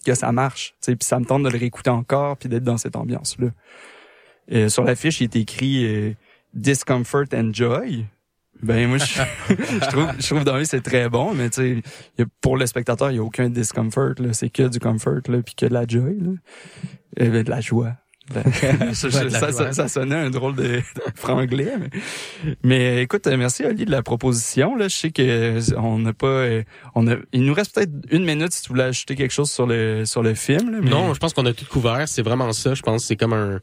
[0.04, 0.74] que ça marche.
[0.80, 3.46] Tu sais, puis ça me tente de le réécouter encore, puis d'être dans cette ambiance-là.
[4.53, 6.13] Euh, sur l'affiche, il est écrit euh,
[6.55, 8.07] Discomfort and Joy.
[8.63, 9.05] Ben moi je,
[9.49, 11.83] je trouve je trouve dans c'est très bon mais tu
[12.19, 15.55] sais pour le spectateur il y a aucun discomfort c'est que du comfort là puis
[15.55, 16.33] que de la joy là
[17.17, 17.95] Eh ben, de la joie
[18.35, 18.43] Ben,
[18.93, 19.53] ça, la ça, joie.
[19.53, 20.83] ça, ça sonnait un drôle de, de
[21.15, 25.61] franglais mais, mais écoute euh, merci Oli de la proposition là je sais que euh,
[25.79, 26.63] on n'a pas euh,
[26.95, 29.67] on a il nous reste peut-être une minute si tu voulais ajouter quelque chose sur
[29.67, 32.07] le sur le film là, mais- Non, je pense qu'on a tout couvert.
[32.09, 32.75] C'est vraiment ça.
[32.75, 33.61] Je pense que c'est comme un,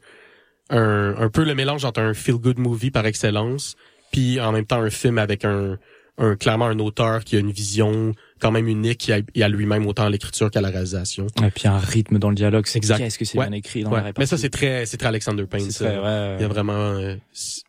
[0.70, 3.76] un, un peu le mélange entre un feel-good movie par excellence,
[4.12, 5.78] puis en même temps un film avec un,
[6.18, 9.48] un clairement un auteur qui a une vision quand même unique, qui a, il a
[9.48, 11.26] lui-même autant à l'écriture qu'à la réalisation.
[11.44, 12.66] Et puis un rythme dans le dialogue.
[12.66, 12.98] C'est Exact.
[12.98, 13.46] Qu'est-ce que c'est Ouais.
[13.48, 13.96] bien écrit dans Ouais.
[13.98, 14.20] la répartie.
[14.20, 15.70] Mais ça, c'est très, c'est très Alexander Payne.
[15.70, 15.84] Ça.
[15.86, 16.36] très, ouais.
[16.38, 17.14] Il y a vraiment euh,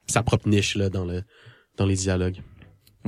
[0.07, 1.23] sa propre niche là dans le
[1.77, 2.37] dans les dialogues.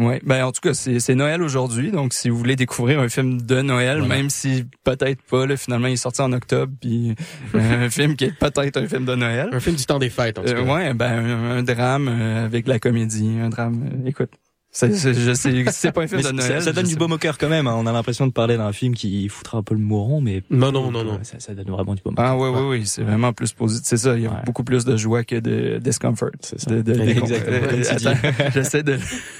[0.02, 3.10] Ouais, ben en tout cas, c'est c'est Noël aujourd'hui, donc si vous voulez découvrir un
[3.10, 4.16] film de Noël, Voilà.
[4.16, 7.14] même si peut-être pas, là, finalement il est sorti en octobre, puis
[7.56, 9.50] euh, un film qui est peut-être un film de Noël.
[9.52, 10.74] Un film du temps des fêtes, en tout Euh, cas.
[10.74, 13.90] ouais, ben un, un drame euh, avec la comédie, un drame.
[14.04, 14.32] euh, écoute,
[14.74, 16.62] C'est- c'est- je sais, c'est pas un film Mais de ça- Noël.
[16.62, 17.68] ça, donne du baume au cœur quand même.
[17.68, 17.76] hein.
[17.78, 20.72] On a l'impression de parler d'un film qui foutra un peu le mouron, mais Non,
[20.72, 21.20] non, non, non.
[21.24, 22.14] Ça, ça donne vraiment du baume.
[22.18, 22.40] au Ah cœur.
[22.40, 23.86] oui, oui, oui, c'est vraiment plus positif.
[23.86, 26.30] C'est ça, il y a beaucoup plus de joie que de discomfort.
[26.40, 26.72] C'est ça.
[26.72, 27.58] De, de- de- Exactement,
[28.40, 28.94] attends, J'essaie de,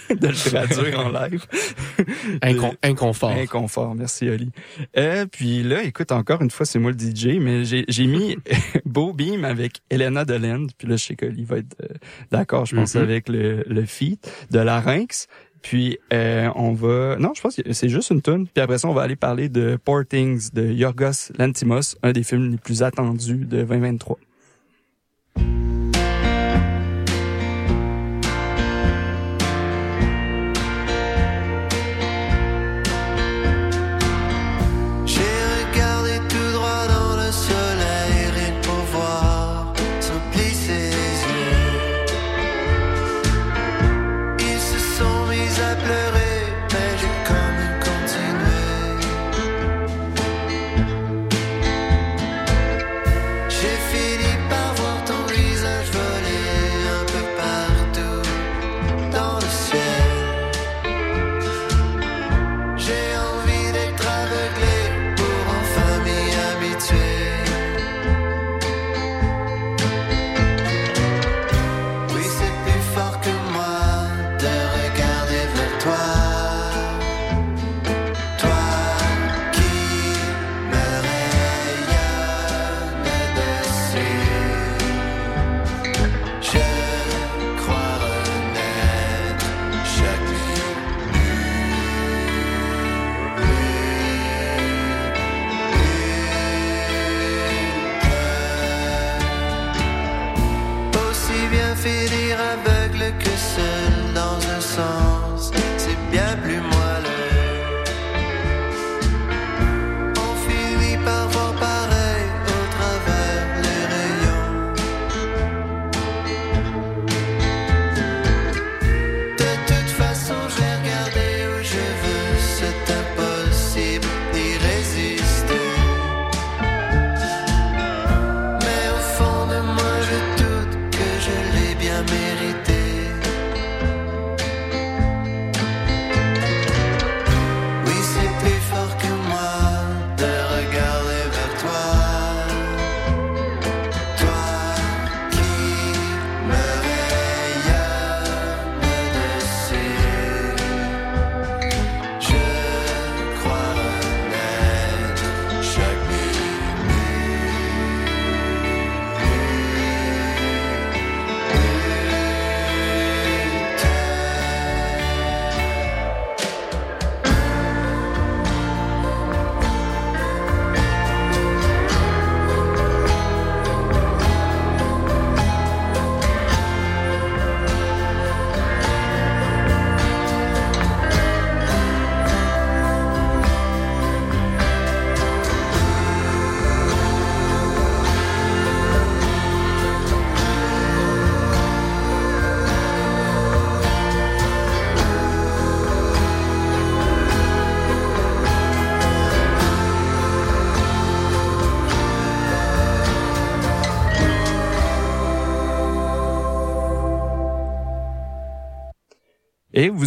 [0.10, 1.46] de le traduire en live.
[2.42, 3.32] Incon- inconfort.
[3.32, 4.50] Inconfort, merci Ali.
[4.98, 8.36] Euh, puis là, écoute, encore une fois, c'est moi le DJ, mais j'ai j'ai mis
[8.86, 10.68] Beau Beam avec Elena Deland.
[10.78, 11.88] Puis là, je sais qu'Oli va être euh,
[12.32, 13.02] d'accord, je pense, Mhm.
[13.02, 15.21] avec le, le feat de Larynx.
[15.62, 17.18] Puis euh, on va...
[17.18, 18.48] Non, je pense que c'est juste une tune.
[18.48, 22.24] Puis après ça, on va aller parler de Poor Things de Yorgos Lantimos, un des
[22.24, 24.18] films les plus attendus de 2023.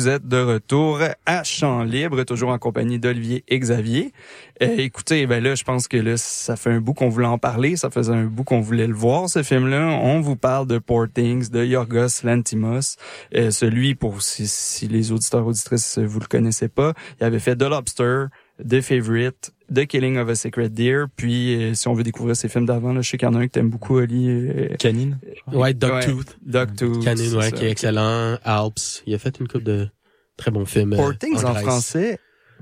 [0.04, 4.12] Vous êtes de retour à Champ Libre, toujours en compagnie d'Olivier et Xavier.
[4.60, 7.38] Euh, écoutez, ben là, je pense que là, ça fait un bout qu'on voulait en
[7.38, 9.98] parler, ça faisait un bout qu'on voulait le voir, ce film-là.
[10.02, 12.98] On vous parle de Poor Things, de Yorgos Lantimos.
[13.34, 17.62] Euh, celui, pour si, les auditeurs auditrices, vous le connaissez pas, il avait fait The
[17.62, 18.26] Lobster,
[18.62, 22.48] The Favorite, The Killing of a Sacred Deer, puis euh, si on veut découvrir ses
[22.48, 24.28] films d'avant, là, je sais qu'il y en a un que t'aimes beaucoup, Oli.
[24.28, 25.18] euh, Canine.
[25.52, 26.36] Ouais, Dogtooth.
[26.44, 27.02] Dogtooth.
[27.02, 27.56] Canine, ouais, ça.
[27.56, 28.38] qui est excellent.
[28.44, 29.02] Alps.
[29.06, 29.88] Il a fait une couple de
[30.36, 30.92] très bons films.
[30.92, 32.18] euh, Poor Things en, français.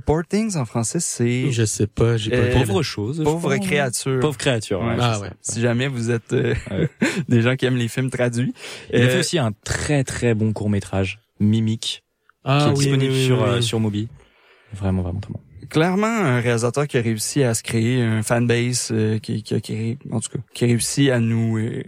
[0.07, 3.22] Poor Things en français, c'est Je sais pas, j'ai pas Euh, Pauvre chose.
[3.22, 4.20] Pauvre créature.
[4.20, 4.81] Pauvre créature.
[4.81, 5.28] ouais, Ah ouais.
[5.42, 6.88] Si jamais vous êtes euh, Ouais.
[7.28, 8.55] des gens qui aiment les films traduits.
[8.90, 12.02] Il a Euh, fait aussi un très très bon court métrage, Mimique,
[12.44, 13.48] Ah, qui est oui, disponible oui, oui, sur oui.
[13.48, 14.09] euh, sur Mobi.
[14.72, 15.40] Vraiment vraiment très bon.
[15.72, 19.61] Clairement un réalisateur qui a réussi à se créer un fanbase euh, qui, qui a
[19.61, 21.82] créé en tout cas qui a réussi à nous euh,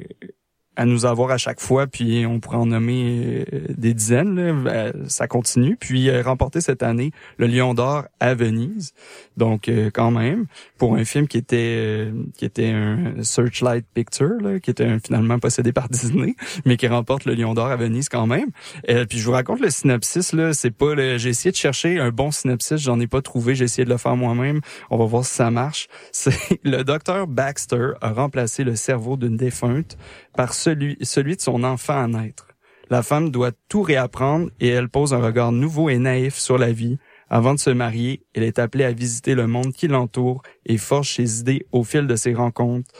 [0.77, 4.35] à nous avoir à chaque fois, puis on pourrait en nommer euh, des dizaines.
[4.35, 4.71] là.
[4.71, 5.77] Euh, ça continue.
[5.77, 8.93] Puis euh, remporté cette année le Lion d'Or à Venise.
[9.37, 10.47] Donc quand même
[10.79, 15.73] pour un film qui était qui était un Searchlight Picture, là, qui était finalement possédé
[15.73, 16.35] par Disney,
[16.65, 18.51] mais qui remporte le Lion d'Or à Venise quand même.
[18.91, 20.53] Euh, puis je vous raconte le synopsis là.
[20.53, 23.55] C'est pas le- j'ai essayé de chercher un bon synopsis, j'en ai pas trouvé.
[23.55, 24.61] J'ai essayé de le faire moi-même.
[24.91, 25.89] On va voir si ça marche.
[26.13, 29.97] C'est le docteur Baxter a remplacé le cerveau d'une défunte
[30.37, 32.49] par celui, celui de son enfant à naître.
[32.91, 36.73] La femme doit tout réapprendre et elle pose un regard nouveau et naïf sur la
[36.73, 36.99] vie.
[37.31, 41.15] Avant de se marier, elle est appelée à visiter le monde qui l'entoure et forge
[41.15, 42.91] ses idées au fil de ses rencontres,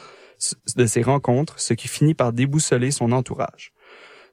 [0.75, 3.73] de ses rencontres, ce qui finit par déboussoler son entourage.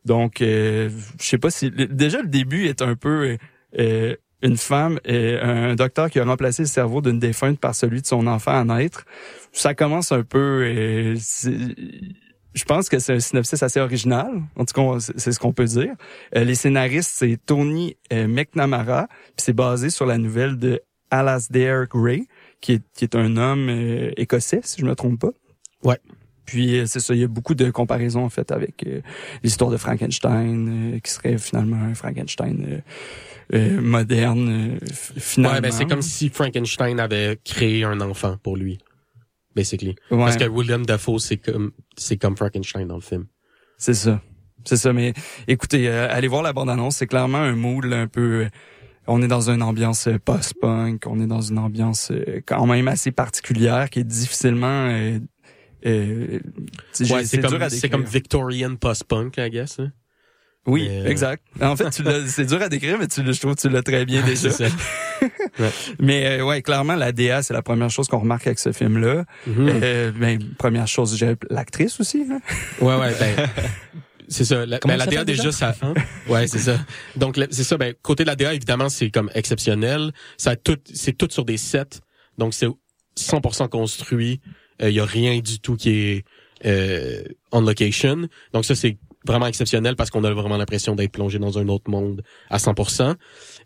[0.05, 0.91] Donc, euh,
[1.21, 3.37] je sais pas si déjà le début est un peu
[3.79, 8.01] euh, une femme, et un docteur qui a remplacé le cerveau d'une défunte par celui
[8.03, 9.05] de son enfant à naître.
[9.53, 10.65] Ça commence un peu.
[10.65, 11.17] euh,
[12.55, 14.43] je pense que c'est un synopsis assez original.
[14.57, 15.95] En tout cas, c'est ce qu'on peut dire.
[16.37, 21.87] Euh, les scénaristes, c'est Tony euh, McNamara, puis c'est basé sur la nouvelle de Alasdair
[21.89, 22.27] Gray,
[22.61, 25.33] qui est, qui est un homme euh, écossais, si je me trompe pas.
[25.83, 25.99] Ouais.
[26.45, 28.85] Puis c'est ça, il y a beaucoup de comparaisons en fait avec
[29.43, 32.83] l'histoire de Frankenstein, qui serait finalement un Frankenstein
[33.53, 34.79] moderne,
[35.17, 35.55] finalement.
[35.55, 38.79] Ouais, ben c'est comme si Frankenstein avait créé un enfant pour lui.
[39.55, 39.95] Basically.
[40.11, 40.19] Ouais.
[40.19, 43.27] Parce que William Dafoe, c'est comme, c'est comme Frankenstein dans le film.
[43.79, 44.21] C'est ça.
[44.65, 45.13] C'est ça, mais
[45.49, 48.45] écoutez, euh, allez voir la bande-annonce, c'est clairement un mood là, un peu...
[48.45, 48.49] euh,
[49.09, 52.87] on est dans une ambiance euh, post-punk, on est dans une ambiance euh, quand même
[52.87, 54.87] assez particulière qui est difficilement...
[54.89, 55.19] Euh,
[55.85, 56.39] euh,
[57.11, 57.59] Ouais, c'est comme,
[57.91, 59.81] comme Victorian post-punk, I guess.
[59.81, 59.91] hein.
[60.67, 61.43] Oui, Mais, euh, exact.
[61.61, 63.69] En fait, tu l'as- c'est dur à décrire, mais tu, l'as- je trouve que tu
[63.69, 64.51] l'as très bien déjà.
[64.51, 64.67] Ça.
[66.01, 69.25] Mais euh, ouais, clairement, la DA, c'est la première chose qu'on remarque avec ce film-là.
[69.47, 69.69] Mhm.
[69.83, 72.25] Euh, ben, première chose, j'ai l'actrice aussi.
[72.27, 72.39] Là.
[72.81, 73.49] Ouais, ouais, ben,
[74.29, 74.65] c'est ça.
[74.67, 75.53] La, ben, la DA, déjà, déjà?
[75.53, 75.95] ça, hein?
[76.29, 76.79] Ouais, c'est ça.
[77.17, 80.13] Donc, c'est ça, ben, côté de la DA, évidemment, c'est comme exceptionnel.
[80.37, 82.01] Ça a tout, c'est tout sur des sets.
[82.39, 82.67] Donc, c'est
[83.19, 84.41] 100% construit.
[84.81, 86.25] Il y a rien du tout qui est,
[86.67, 87.23] euh,
[87.53, 88.27] on location.
[88.53, 88.97] Donc, ça, c'est
[89.27, 93.15] vraiment exceptionnel parce qu'on a vraiment l'impression d'être plongé dans un autre monde à 100%.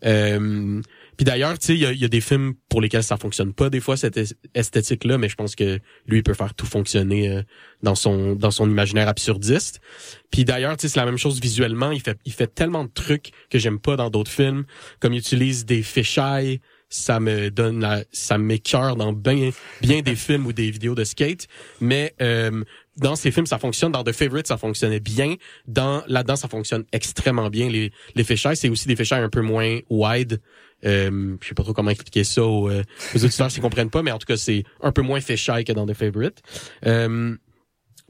[0.05, 0.81] Euh,
[1.17, 3.55] puis d'ailleurs, tu sais, il y a, y a des films pour lesquels ça fonctionne
[3.55, 6.67] pas des fois cette es- esthétique-là, mais je pense que lui il peut faire tout
[6.67, 7.43] fonctionner euh,
[7.83, 9.81] dans son dans son imaginaire absurdiste.
[10.31, 11.91] Puis d'ailleurs, tu sais, c'est la même chose visuellement.
[11.91, 14.65] Il fait il fait tellement de trucs que j'aime pas dans d'autres films,
[15.01, 16.61] comme il utilise des fisheye.
[16.89, 21.05] Ça me donne la, ça m'écœure dans bien bien des films ou des vidéos de
[21.05, 21.49] skate,
[21.81, 22.63] mais euh,
[22.97, 23.93] dans ces films ça fonctionne.
[23.93, 25.35] Dans The Favorite ça fonctionnait bien.
[25.67, 27.69] Dans là-dedans ça fonctionne extrêmement bien.
[27.69, 30.41] Les les fisheye c'est aussi des fisheye un peu moins wide.
[30.85, 32.83] Euh, je sais pas trop comment expliquer ça aux, euh,
[33.15, 35.73] aux auditeurs s'ils comprennent pas, mais en tout cas c'est un peu moins fisheye que
[35.73, 36.43] dans The Favorite.
[36.87, 37.37] Euh,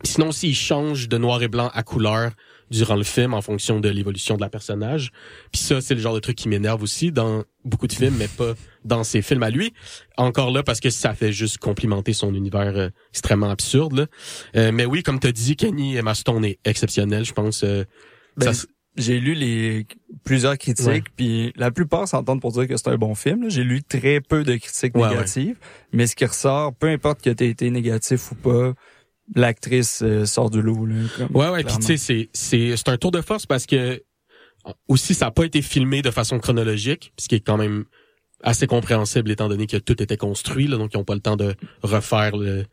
[0.05, 2.33] Sinon aussi, il change de noir et blanc à couleur
[2.71, 5.12] durant le film en fonction de l'évolution de la personnage.
[5.53, 8.29] Puis ça, c'est le genre de truc qui m'énerve aussi dans beaucoup de films, mais
[8.29, 8.55] pas
[8.85, 9.73] dans ses films à lui.
[10.17, 13.93] Encore là, parce que ça fait juste complimenter son univers euh, extrêmement absurde.
[13.99, 14.07] là.
[14.57, 17.62] Euh, mais oui, comme t'as dit, Kenny Emma Stone est exceptionnel, je pense.
[17.64, 17.85] euh,
[18.37, 18.67] Ben, ça-
[18.99, 19.87] j'ai lu les
[20.25, 23.51] plusieurs critiques, puis la plupart s'entendent pour dire que c'est un bon film.
[23.51, 25.57] J'ai lu très peu de critiques Ouais, négatives,
[25.93, 28.73] mais ce qui ressort, peu importe que tu été négatif ou pas,
[29.35, 30.87] l'actrice euh, sort du lot.
[30.87, 33.66] Là, comme, Ouais, ouais, puis tu sais, c'est c'est c'est un tour de force parce
[33.66, 34.03] que
[34.89, 37.85] aussi ça n'a pas été filmé de façon chronologique, ce qui est quand même
[38.43, 41.37] assez compréhensible étant donné que tout était construit, là, donc ils ont pas le temps
[41.37, 42.64] de refaire le,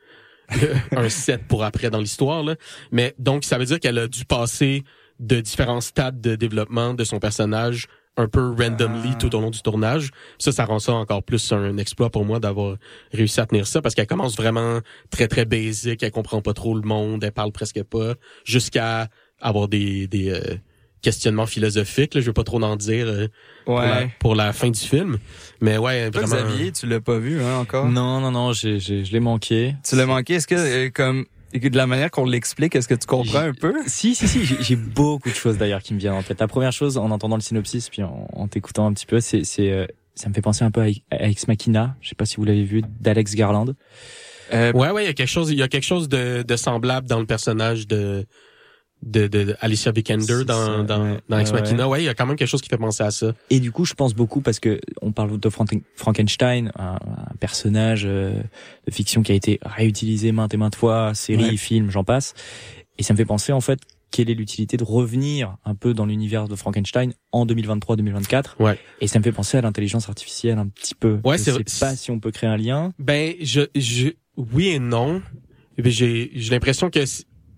[0.62, 2.43] le- un set pour après dans l'histoire.
[2.43, 2.56] là.
[2.91, 4.84] Mais donc ça veut dire qu'elle a dû passer
[5.20, 7.88] de différents stades de développement de son personnage
[8.18, 9.18] un peu randomly Ah.
[9.20, 10.11] tout au long du tournage.
[10.38, 12.78] Ça, ça rend ça encore plus un exploit pour moi d'avoir
[13.11, 16.76] réussi à tenir ça parce qu'elle commence vraiment très très basique, elle comprend pas trop
[16.76, 18.14] le monde, elle parle presque pas,
[18.45, 19.07] jusqu'à
[19.41, 20.55] avoir des des euh,
[21.01, 22.14] questionnements philosophiques.
[22.14, 23.28] Là, je veux pas trop en dire euh,
[23.66, 23.88] pour, Ouais.
[23.88, 25.18] la, pour la fin du film,
[25.59, 26.47] mais ouais, Toi, vraiment.
[26.47, 27.88] Xavier, tu l'as pas vu hein, encore?
[27.89, 29.76] Non, non, non, j'ai, j'ai, je l'ai manqué.
[29.88, 30.36] Tu l'as manqué?
[30.36, 31.26] Est-ce que, euh, comme,
[31.60, 33.74] de la manière qu'on l'explique, est-ce que tu comprends un peu?
[33.88, 36.39] Si, si, si, j'ai, beaucoup de choses d'ailleurs qui me viennent en tête.
[36.39, 39.43] La première chose, en entendant le synopsis, puis en, en t'écoutant un petit peu, c'est,
[39.43, 39.86] c'est, euh,
[40.16, 41.95] ça me fait penser un peu à, à Ex Machina.
[42.01, 43.74] Je sais pas si vous l'avez vu, d'Alex Garland.
[44.54, 46.56] Euh, Ouais, ouais, il y a quelque chose, il y a quelque chose de, de
[46.56, 48.26] semblable dans le personnage de
[49.06, 51.20] de, de, de Alicia Vikander dans ça, dans, ouais.
[51.30, 51.88] dans Ex Machina.
[51.88, 53.34] Ouais, il y a quand même quelque chose qui fait penser à ça.
[53.49, 57.36] Et du coup, je pense beaucoup parce que on parle de Franken- Frankenstein, un, un
[57.39, 58.34] personnage euh,
[58.88, 61.58] de fiction qui a été réutilisé maintes et maintes fois, séries, Ouais.
[61.58, 62.34] films, j'en passe.
[62.97, 63.80] Et ça me fait penser en fait
[64.12, 68.43] quelle est l'utilité de revenir un peu dans l'univers de Frankenstein en 2023-2024.
[68.60, 68.78] Ouais.
[69.01, 71.20] Et ça me fait penser à l'intelligence artificielle un petit peu.
[71.24, 71.64] Ouais, je sais vrai.
[71.80, 72.93] pas si on peut créer un lien.
[72.99, 75.22] Ben, je, je, oui et non.
[75.78, 76.99] Bien, J'ai, j'ai l'impression que,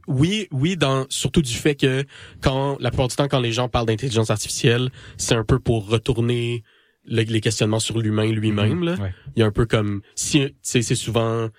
[0.07, 2.03] oui, oui, dans surtout du fait que
[2.41, 5.87] quand la plupart du temps quand les gens parlent d'intelligence artificielle, c'est un peu pour
[5.89, 6.63] retourner
[7.05, 8.83] le- les questionnements sur l'humain lui-même.
[8.83, 8.95] là.
[8.95, 9.13] Ouais.
[9.35, 11.49] Il y a un peu comme si c'est souvent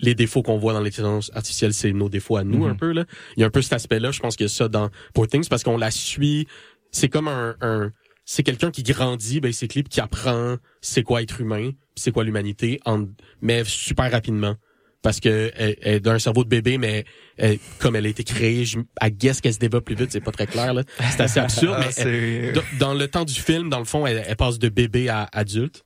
[0.00, 2.70] les défauts qu'on voit dans l'intelligence artificielle, c'est nos défauts à nous Mhm.
[2.70, 3.04] un peu là.
[3.36, 4.10] Il y a un peu cet aspect-là.
[4.10, 6.46] Je pense a ça dans Poor Things parce qu'on la suit.
[6.90, 7.90] C'est comme un, un
[8.26, 13.04] c'est quelqu'un qui grandit basically qui apprend c'est quoi être humain, c'est quoi l'humanité, en,
[13.42, 14.56] mais super rapidement
[15.04, 17.04] parce que elle, elle d'un cerveau de bébé, mais
[17.36, 20.22] elle- comme elle a été créée, je, à guess qu'elle se développe plus vite, c'est
[20.22, 20.82] pas très clair là.
[21.12, 24.36] C'est assez absurde, Ah, mais dans, le temps du film, dans le fond, elle, elle
[24.36, 25.84] passe de bébé à adulte.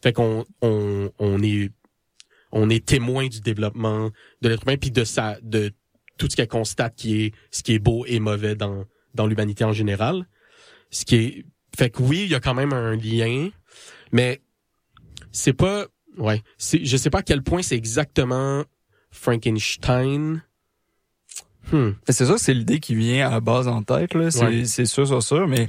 [0.00, 1.70] Fait qu'on on, on est
[2.52, 4.10] on est témoin du développement
[4.42, 5.72] de l'être humain puis de sa de
[6.16, 8.84] tout ce qu'elle constate qui est ce qui est beau et mauvais dans
[9.14, 10.28] dans l'humanité en général.
[10.90, 11.44] Ce qui est
[11.76, 13.48] fait que oui, il y a quand même un lien,
[14.12, 14.40] mais
[15.32, 15.86] c'est pas
[16.18, 18.64] ouais, je sais pas à quel point c'est exactement
[19.10, 20.42] Frankenstein.
[21.70, 21.90] Hmm.
[22.08, 24.30] C'est sûr que c'est l'idée qui vient à la base en tête, là.
[24.30, 24.64] C'est, Ouais.
[24.64, 25.68] sûr, c'est sûr, mais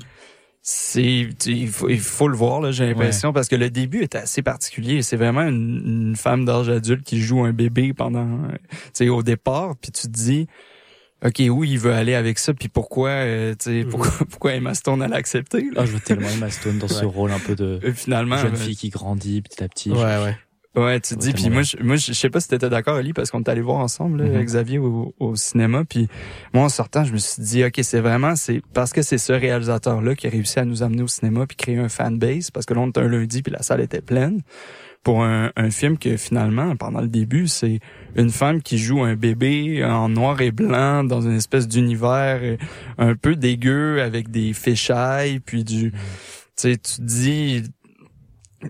[0.62, 4.16] c'est, il faut, il faut le voir, là, j'ai l'impression, parce que le début est
[4.16, 5.02] assez particulier.
[5.02, 8.58] C'est vraiment une, une femme d'âge adulte qui joue un bébé pendant, tu
[8.94, 10.48] sais, au départ, puis tu te dis,
[11.26, 14.74] OK, où il veut aller avec ça, puis pourquoi, euh, tu sais, pourquoi, pourquoi Emma
[14.74, 15.82] Stone a accepté, là?
[15.82, 17.12] Ah, je vois tellement Emma Stone dans ce Ouais.
[17.12, 19.90] rôle un peu de Euh, finalement, jeune ben, fille qui grandit petit à petit.
[19.92, 20.36] Ouais, ouais.
[20.76, 23.14] Ouais, tu te dis, puis moi, je, moi, je sais pas si t'étais d'accord, Ali,
[23.14, 24.44] parce qu'on est allé voir ensemble, là, Mhm.
[24.44, 26.08] Xavier, au, au cinéma, puis
[26.52, 29.34] moi, en sortant, je me suis dit, ok, c'est vraiment, c'est parce que c'est ce
[29.34, 32.74] réalisateur-là qui a réussi à nous amener au cinéma puis créer un fanbase, parce que
[32.74, 34.42] là, on était un lundi puis la salle était pleine,
[35.04, 37.80] pour un, un film que finalement, pendant le début, c'est
[38.16, 42.58] une femme qui joue un bébé en noir et blanc dans une espèce d'univers euh,
[42.98, 45.98] un peu dégueu avec des fichailles, puis du, tu
[46.56, 47.64] sais, tu dis,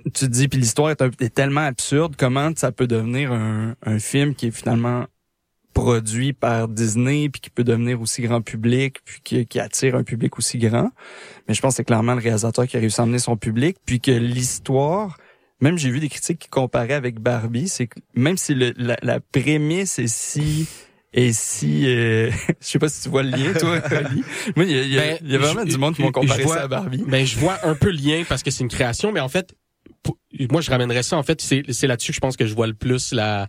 [0.06, 4.00] tu te dis, puis l'histoire est, est tellement absurde, comment ça peut devenir un, un
[4.00, 5.06] film qui est finalement
[5.74, 10.04] produit par Disney, puis qui peut devenir aussi grand public, puis qui, qui attire un
[10.04, 10.92] public aussi grand?
[11.48, 13.78] Mais je pense que c'est clairement le réalisateur qui a réussi à amener son public,
[13.86, 15.18] puis que l'histoire,
[15.62, 18.98] même j'ai vu des critiques qui comparaient avec Barbie, c'est que même si le, la,
[19.02, 20.68] la prémisse est si
[21.14, 24.24] et si euh, je sais pas si tu vois le lien toi Ali.
[24.56, 26.02] moi il y a, il y a- Ben, y a vraiment je- du monde qui
[26.02, 28.52] m'ont comparé vois- ça à Barbie Ben, je vois un peu le lien parce que
[28.52, 29.54] c'est une création, mais en fait,
[30.02, 30.18] pour-
[30.52, 31.18] moi, je ramènerais ça.
[31.18, 33.48] En fait, c'est c'est là-dessus que je pense que je vois le plus la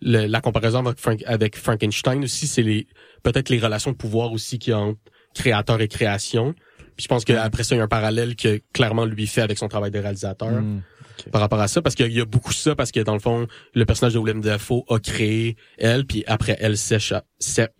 [0.00, 2.46] le- la comparaison avec, Frank- avec Frankenstein aussi.
[2.46, 2.86] C'est les
[3.24, 5.00] peut-être les relations de pouvoir aussi qu'il y a entre
[5.34, 6.54] créateur et création.
[6.96, 9.56] Puis je pense qu'après ça, il y a un parallèle que clairement lui fait avec
[9.58, 10.82] son travail de réalisateur Mm.
[11.30, 13.46] Par rapport à ça, parce qu'il y a beaucoup ça, parce que dans le fond,
[13.74, 17.24] le personnage de Willem Dafoe a créé elle, puis après elle sèche à-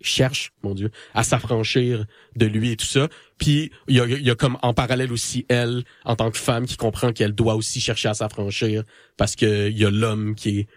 [0.01, 3.07] cherche, mon Dieu, à s'affranchir de lui et tout ça.
[3.37, 6.37] Puis il y a, il y a comme en parallèle aussi elle, en tant que
[6.37, 8.83] femme, qui comprend qu'elle doit aussi chercher à s'affranchir,
[9.17, 10.67] parce que il y a l'homme qui est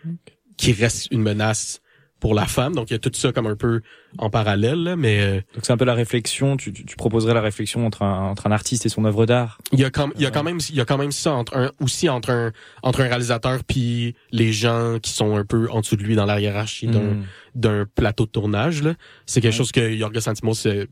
[0.57, 1.81] qui reste une menace
[2.23, 2.73] pour la femme.
[2.75, 3.81] Donc il y a tout ça comme un peu
[4.17, 6.57] en parallèle, là, mais euh, Donc c'est un peu la réflexion.
[6.57, 9.59] Tu, tu, tu proposerais la réflexion entre un, entre un artiste et son œuvre d'art.
[9.73, 11.33] Il y a quand, il y a quand même, il y a quand même ça
[11.33, 12.53] entre un, aussi entre un,
[12.85, 16.25] entre un réalisateur puis les gens qui sont un peu en dessous de lui dans
[16.27, 17.25] la hiérarchie d'un, Mm.
[17.57, 18.95] d'un plateau de tournage, là.
[19.27, 20.87] C'est quelque chose que Yorgos Lanthimos euh,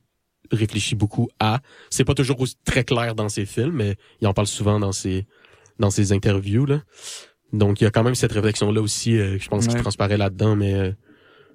[0.50, 1.60] réfléchit beaucoup à.
[1.90, 4.90] C'est pas toujours aussi très clair dans ses films, mais il en parle souvent dans
[4.90, 5.26] ses,
[5.78, 6.80] dans ses interviews, là.
[7.52, 9.80] Donc, il y a quand même cette réflexion-là aussi, euh, je pense, qui Ouais.
[9.80, 10.92] transparaît là-dedans, mais, euh,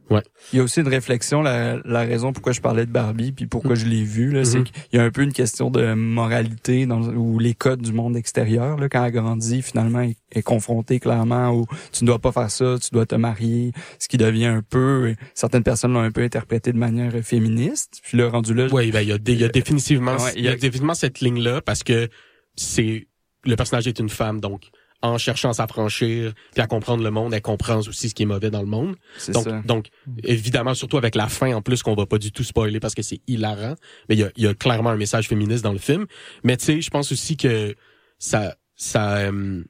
[0.09, 0.21] ouais.
[0.53, 3.47] Il y a aussi une réflexion, la, la raison pourquoi je parlais de Barbie, puis
[3.47, 4.63] pourquoi je l'ai vu, là, c'est Mhm.
[4.65, 8.15] qu'il y a un peu une question de moralité dans, ou les codes du monde
[8.15, 8.77] extérieur.
[8.77, 12.51] Là, quand elle grandit, finalement, est, est confrontée clairement au tu ne dois pas faire
[12.51, 16.21] ça, tu dois te marier, ce qui devient un peu, certaines personnes l'ont un peu
[16.23, 17.99] interprété de manière féministe.
[18.03, 20.33] Puis le rendu là, Oui, ben, il y a, dé- il y a définitivement, Ouais,
[20.35, 22.09] il y a définitivement cette ligne-là parce que
[22.55, 23.07] c'est,
[23.43, 24.69] le personnage est une femme, donc,
[25.05, 28.27] en cherchant à s'affranchir puis à comprendre le monde, elle comprend aussi ce qui est
[28.27, 28.95] mauvais dans le monde.
[29.17, 29.61] C'est Donc, ça.
[29.65, 29.87] donc,
[30.23, 33.01] évidemment, surtout avec la fin en plus qu'on va pas du tout spoiler parce que
[33.01, 33.75] c'est hilarant,
[34.09, 36.05] mais il y a, y a clairement un message féministe dans le film.
[36.43, 37.75] Mais tu sais, je pense aussi que
[38.17, 39.63] ça, ça, euh,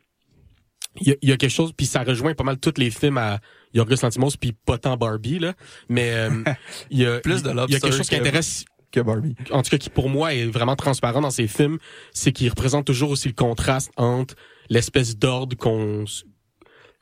[1.01, 3.39] il y y a quelque chose, puis ça rejoint pas mal tous les films à
[3.73, 5.53] Yorgos Lanthimos, puis pas tant Barbie là,
[5.89, 6.29] mais euh,
[6.89, 9.35] il y a Plus de il y a quelque chose qui intéresse que Barbie.
[9.51, 11.79] en tout cas qui pour moi est vraiment transparent dans ces films,
[12.13, 14.35] c'est qu'il représente toujours aussi le contraste entre
[14.69, 16.05] l'espèce d'ordre qu'on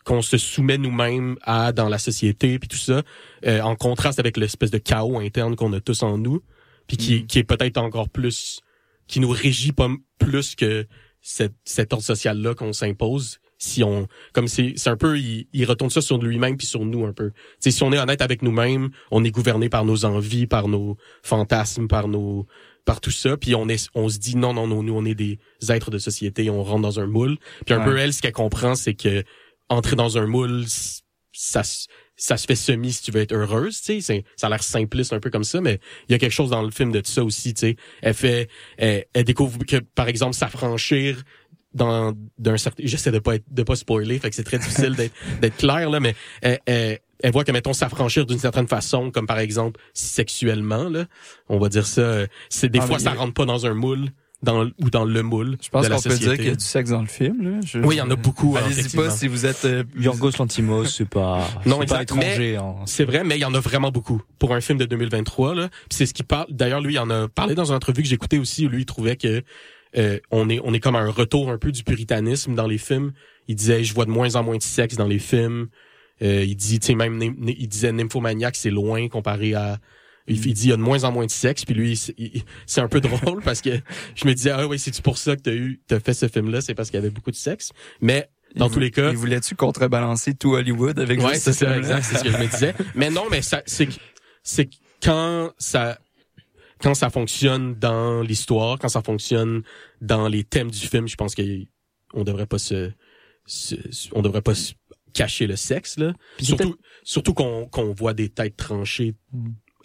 [0.04, 3.04] qu'on se soumet nous-mêmes à dans la société puis tout ça,
[3.46, 6.42] euh, en contraste avec l'espèce de chaos interne qu'on a tous en nous,
[6.88, 8.60] puis qui, qui est peut-être encore plus,
[9.08, 9.90] qui nous régit pas
[10.20, 10.86] plus que
[11.22, 13.40] cette, cet ordre social là qu'on s'impose.
[13.58, 16.84] Si on, comme c'est, c'est un peu, il, il retourne ça sur lui-même puis sur
[16.84, 17.30] nous un peu.
[17.32, 20.68] Tu sais, si on est honnête avec nous-mêmes, on est gouverné par nos envies, par
[20.68, 22.46] nos fantasmes, par nos,
[22.86, 25.16] par tout ça, puis on est, on se dit non, non, non, nous on est
[25.16, 27.38] des êtres de société, on rentre dans un moule.
[27.66, 27.86] Puis un Ouais.
[27.86, 29.24] peu elle, ce qu'elle comprend, c'est que
[29.70, 30.66] entrer dans un moule,
[31.32, 34.50] ça se- ça se fait semi si tu veux être heureuse, tu sais, ça a
[34.50, 36.92] l'air simpliste un peu comme ça, mais il y a quelque chose dans le film
[36.92, 37.76] de ça aussi, tu sais.
[38.02, 41.24] Elle fait, elle, elle découvre que par exemple s'affranchir
[41.74, 44.96] dans d'un certain, j'essaie de pas être, de pas spoiler, fait que c'est très difficile
[44.96, 49.12] d'être d'être clair là, mais elle, elle, elle voit que mettons s'affranchir d'une certaine façon,
[49.12, 51.06] comme par exemple sexuellement là,
[51.50, 53.74] on va dire ça, euh, c'est des Ah, fois ça a- rentre pas dans un
[53.74, 54.10] moule.
[54.42, 56.90] Dans, ou dans le moule Je pense qu'on peut dire qu'il y a du sexe
[56.90, 57.42] dans le film.
[57.50, 57.60] Là.
[57.66, 59.64] Je- Oui, il y en a beaucoup, hein, Allez-y pas si vous êtes...
[59.64, 62.36] euh, Yorgos Lantimos, c'est pas, Non, c'est pas étranger.
[62.38, 62.76] mais hein.
[62.86, 65.56] C'est vrai, mais il y en a vraiment beaucoup pour un film de 2023.
[65.56, 66.48] Là, c'est ce qui parle.
[66.50, 68.66] D'ailleurs, lui, il en a parlé dans une entrevue que j'écoutais aussi.
[68.66, 69.44] Où lui, il trouvait que
[69.98, 72.78] euh, on est on est comme à un retour un peu du puritanisme dans les
[72.78, 73.14] films.
[73.48, 75.68] Il disait, je vois de moins en moins de sexe dans les films.
[76.22, 79.80] Euh, il dit, tu sais, même il disait Nymphomaniac, c'est loin comparé à
[80.28, 82.80] il, il dit il y a de moins en moins de sexe puis lui c'est-
[82.80, 83.72] un peu drôle parce que
[84.16, 86.50] je me disais ah oui c'est pour ça que t'as eu t'as fait ce film
[86.50, 89.10] là c'est parce qu'il y avait beaucoup de sexe mais dans il tous les cas
[89.10, 92.38] Il voulait-tu contrebalancer tout Hollywood avec Ouais, c'est ce ça, exact, c'est ce que je
[92.38, 92.74] me disais.
[92.96, 93.94] Mais non, mais ça, c'est, que-
[94.44, 95.98] c'est que quand ça,
[96.84, 99.64] quand ça fonctionne dans l'histoire, quand ça fonctionne
[100.02, 101.42] dans les thèmes du film, je pense que
[102.14, 102.92] on devrait pas se,
[103.46, 103.76] se-
[104.12, 104.74] on devrait pas se
[105.14, 106.14] cacher le sexe là.
[106.38, 109.16] Puis Surtout, surtout qu'on qu'on voit des têtes tranchées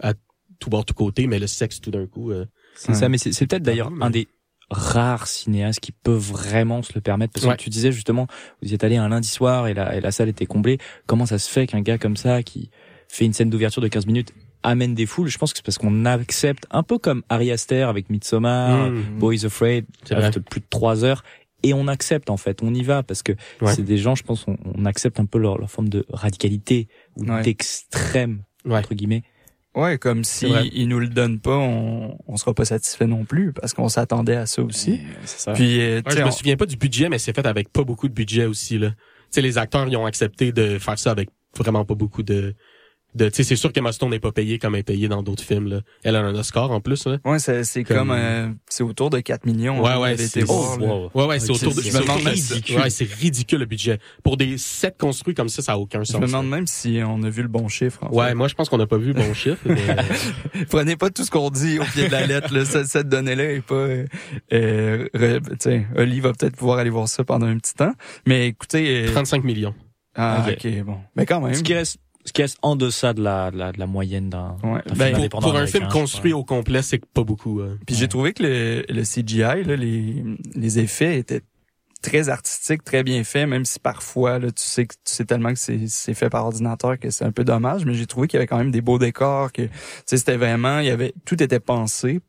[0.01, 0.14] à
[0.59, 2.32] tout bord, tout côté, mais le sexe tout d'un coup.
[2.32, 4.26] euh, C'est ça, mais c'est c'est peut-être d'ailleurs mais- un des
[4.70, 7.57] rares cinéastes qui peuvent vraiment se le permettre parce Ouais.
[7.57, 8.26] que tu disais justement
[8.61, 10.76] vous y êtes allé un lundi soir et la, et la salle était comblée
[11.07, 12.70] comment ça se fait qu'un gars comme ça qui
[13.09, 15.78] fait une scène d'ouverture de 15 minutes amène des foules je pense que c'est parce
[15.78, 19.02] qu'on accepte un peu comme Ari Aster avec Midsommar Mmh.
[19.18, 21.22] Boys Afraid reste plus de trois heures
[21.62, 23.72] et on accepte en fait on y va parce que Ouais.
[23.74, 26.88] c'est des gens je pense on, on accepte un peu leur, leur forme de radicalité
[27.16, 27.42] ou Ouais.
[27.42, 28.78] d'extrême Ouais.
[28.78, 29.22] entre guillemets
[29.74, 33.52] Ouais, comme si ils nous le donnent pas, on, on sera pas satisfait non plus
[33.52, 34.98] parce qu'on s'attendait à ça aussi.
[35.24, 37.68] c'est ça Puis, euh, je me on- souviens pas du budget, mais c'est fait avec
[37.72, 38.88] pas beaucoup de budget aussi là.
[38.90, 38.96] Tu
[39.30, 42.56] sais, les acteurs ils ont accepté de faire ça avec vraiment pas beaucoup de.
[43.19, 45.23] De tu sais, c'est sûr qu'Emma Stone n'est pas payée comme elle est payée dans
[45.23, 45.81] d'autres films là.
[46.05, 47.19] Elle a un Oscar en plus là.
[47.27, 49.83] ouais, c'est c'est Comme- comme, euh, c'est autour de 4 millions.
[49.83, 50.47] Ouais, hein, on ouais, avait c'est là.
[50.49, 51.11] wow.
[51.14, 51.83] ouais, ouais, c'est autour de.
[51.83, 53.99] je si- Ouais, c'est ridicule le budget.
[54.23, 56.21] Pour des sets construits comme ça, ça a aucun Je sens.
[56.21, 58.03] me demande même si on a vu le bon chiffre.
[58.05, 58.35] en Ouais, fait.
[58.35, 59.59] moi je pense qu'on n'a pas vu le bon chiffre.
[59.66, 60.03] mais, euh,
[60.71, 62.55] Prenez pas tout ce qu'on dit au pied de la lettre.
[62.55, 62.64] Là.
[62.64, 63.75] Cette, cette donnée-là est pas...
[63.75, 64.07] Euh,
[64.53, 67.93] euh, re- tu sais, Oli va peut-être pouvoir aller voir ça pendant un petit temps.
[68.27, 69.07] Mais écoutez...
[69.07, 69.75] euh, 35 millions.
[70.14, 70.59] ah, Ok.
[70.64, 70.99] ok, bon.
[71.16, 71.55] Mais quand même.
[71.55, 74.29] ce qui reste ce qui reste en deçà de la de la, de la moyenne
[74.29, 74.81] d'un Ouais.
[74.97, 77.61] Ben, film Pour, un film construit au complet, c'est pas beaucoup.
[77.61, 77.79] euh.
[77.87, 81.43] Puis j'ai trouvé que le, le CGI, là, les, les effets étaient
[82.03, 85.53] très artistiques, très bien faits, même si parfois là, tu sais que tu sais tellement
[85.53, 88.41] que c'est fait par ordinateur que c'est un peu dommage, mais j'ai trouvé qu'il y
[88.41, 89.62] avait quand même des beaux décors, que
[90.07, 92.21] c'était vraiment, il y avait tout était pensé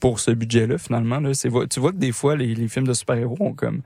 [0.00, 1.32] pour ce budget-là finalement là.
[1.34, 3.82] Tu vois que des fois les, les films de super-héros ont comme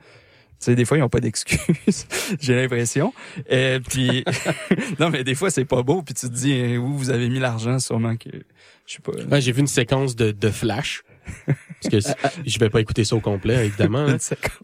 [0.58, 2.06] sais, des fois, ils ont pas d'excuses,
[2.40, 3.12] j'ai l'impression.
[3.48, 4.24] Et puis,
[5.00, 6.02] non, mais des fois, c'est pas beau.
[6.02, 8.30] Puis tu te dis, eh, où vous avez mis l'argent, sûrement que,
[8.86, 9.12] je sais pas.
[9.30, 11.02] Ouais, j'ai vu une séquence de, de Flash.
[11.46, 12.12] Parce que
[12.46, 14.06] je vais pas écouter ça au complet, évidemment.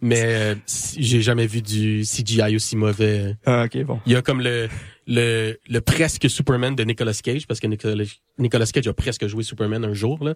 [0.01, 0.55] Mais euh,
[0.97, 3.36] j'ai jamais vu du CGI aussi mauvais.
[3.45, 4.01] Ah, ok, bon.
[4.07, 4.68] Il y a comme le
[5.07, 8.05] le, le presque Superman de Nicolas Cage, parce que Nicolas,
[8.38, 10.24] Nicolas Cage a presque joué Superman un jour.
[10.24, 10.34] là.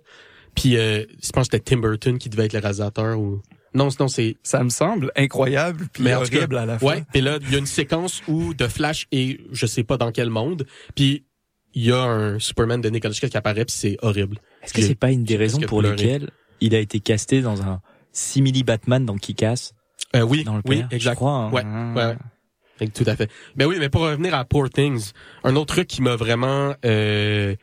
[0.54, 3.18] Puis euh, je pense que c'était Tim Burton qui devait être le réalisateur.
[3.18, 3.40] ou
[3.74, 4.36] Non, non c'est...
[4.42, 6.94] Ça me semble incroyable puis Mais en tout cas, horrible à la fois.
[6.94, 9.96] Ouais, et là, il y a une séquence où The Flash est, je sais pas
[9.96, 11.24] dans quel monde, puis
[11.74, 14.38] il y a un Superman de Nicolas Cage qui apparaît, puis c'est horrible.
[14.62, 17.80] Est-ce que c'est pas une des raisons pour lesquelles il a été casté dans un
[18.12, 19.74] simili Batman dans Kick-Ass?
[20.16, 21.16] Euh, oui, dans le oui, père, je exact.
[21.16, 21.50] crois, hein.
[21.52, 22.16] Ouais, ouais,
[22.80, 22.88] ouais.
[22.88, 23.30] Tout à fait.
[23.56, 25.12] Ben oui, mais pour revenir à Poor Things,
[25.44, 27.54] un autre truc qui m'a vraiment euh,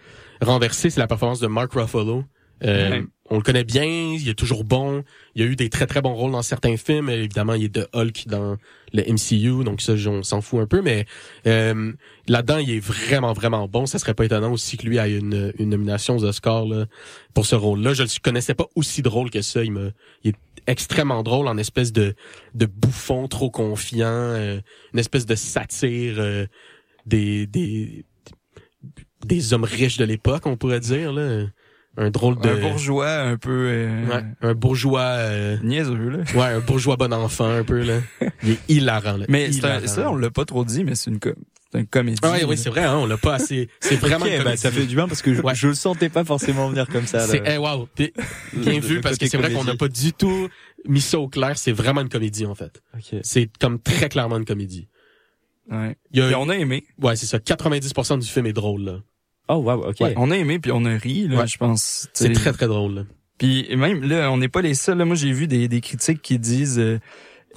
[0.42, 2.24] renversé, c'est la performance de Mark Ruffalo.
[2.64, 3.04] Euh, Ouais.
[3.36, 5.04] On le connaît bien, il est toujours bon.
[5.36, 7.10] Il a eu des très très bons rôles dans certains films.
[7.10, 8.56] Évidemment, il est de Hulk dans
[8.94, 10.82] le MCU, donc ça, on s'en fout un peu.
[10.82, 11.06] Mais
[11.46, 11.92] euh,
[12.30, 13.86] là-dedans, il est vraiment vraiment bon.
[13.88, 16.66] Ça serait pas étonnant aussi que lui ait une, nomination aux Oscars
[17.34, 17.94] pour ce rôle-là.
[17.94, 19.66] Je le connaissais pas aussi drôle que ça.
[19.66, 19.92] Il
[20.24, 22.16] il est extrêmement drôle en espèce de
[22.54, 24.62] bouffon trop confiant, euh,
[24.94, 26.46] une espèce de satire euh,
[27.06, 28.06] des des
[29.26, 31.48] des hommes riches de l'époque, on pourrait dire là.
[31.98, 36.18] Un drôle de Un bourgeois un peu euh, Ouais, un bourgeois euh, niaiseux là.
[36.36, 38.00] ouais, un bourgeois bon enfant un peu là.
[38.44, 39.26] Il est hilarant là.
[39.30, 39.88] Mais un- Hilarant.
[39.88, 41.34] ça, on l'a pas trop dit, mais c'est une, co-
[41.72, 42.20] c'est une comédie.
[42.22, 43.70] Ah ouais, oui, c'est vrai, hein, on l'a pas assez.
[43.80, 45.56] C'est vraiment Ok, une bah, ça fait du bien parce que je, Ouais.
[45.56, 47.22] je le sentais pas forcément venir comme ça.
[47.22, 47.54] C'est là.
[47.56, 48.12] eh, wow, Puis,
[48.54, 50.50] bien vu parce que c'est vrai qu'on n'a pas du tout
[50.88, 51.58] mis ça au clair.
[51.58, 52.82] C'est vraiment une comédie en fait.
[52.94, 53.20] Ok.
[53.24, 54.88] C'est comme très clairement une comédie.
[55.72, 55.96] Ouais.
[56.12, 56.84] Il y a, Puis on a aimé.
[57.02, 57.38] ouais, c'est ça.
[57.40, 59.00] 90% du film est drôle là.
[59.48, 59.96] Oh wow, ok.
[60.02, 61.48] Ouais, on a aimé puis on a ri là, Ouais.
[61.48, 62.08] je pense.
[62.14, 63.02] C'est Tu sais, très très drôle là.
[63.38, 64.98] Puis même là, on n'est pas les seuls.
[64.98, 67.00] Là, moi, j'ai vu des, des critiques qui disent euh,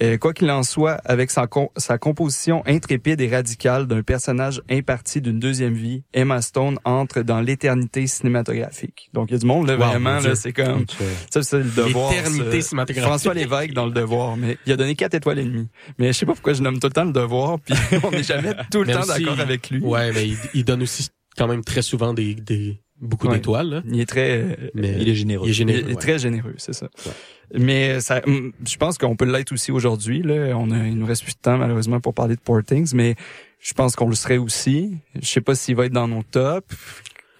[0.01, 4.61] Euh, quoi qu'il en soit, avec sa, com- sa composition intrépide et radicale d'un personnage
[4.69, 9.09] imparti d'une deuxième vie, Emma Stone entre dans l'éternité cinématographique.
[9.13, 10.85] Donc il y a du monde là Wow, vraiment là, c'est comme
[11.29, 12.11] ça c'est le devoir.
[12.13, 13.09] L'éternité cinématographique.
[13.09, 15.67] François Lévesque dans le devoir, mais il a donné quatre étoiles et demie.
[15.97, 17.73] Mais je sais pas pourquoi je nomme tout le temps le devoir, puis
[18.03, 19.81] on n'est jamais tout le Mais temps d'accord avec lui.
[19.81, 21.09] Ouais, mais il, il donne aussi
[21.39, 23.35] quand même très souvent des, des beaucoup Ouais.
[23.37, 23.69] d'étoiles.
[23.69, 23.81] là.
[23.89, 25.47] Il est très, Mais Il est généreux.
[25.47, 25.79] Il est généreux.
[25.85, 25.99] il est ouais.
[26.01, 26.89] très généreux, c'est ça.
[27.53, 30.21] Mais ça, hum, je pense qu'on peut l'être aussi aujourd'hui.
[30.21, 33.15] Là, on a, il nous reste plus de temps malheureusement pour parler de Portings, mais
[33.59, 34.97] je pense qu'on le serait aussi.
[35.19, 36.67] Je sais pas s'il va être dans nos tops.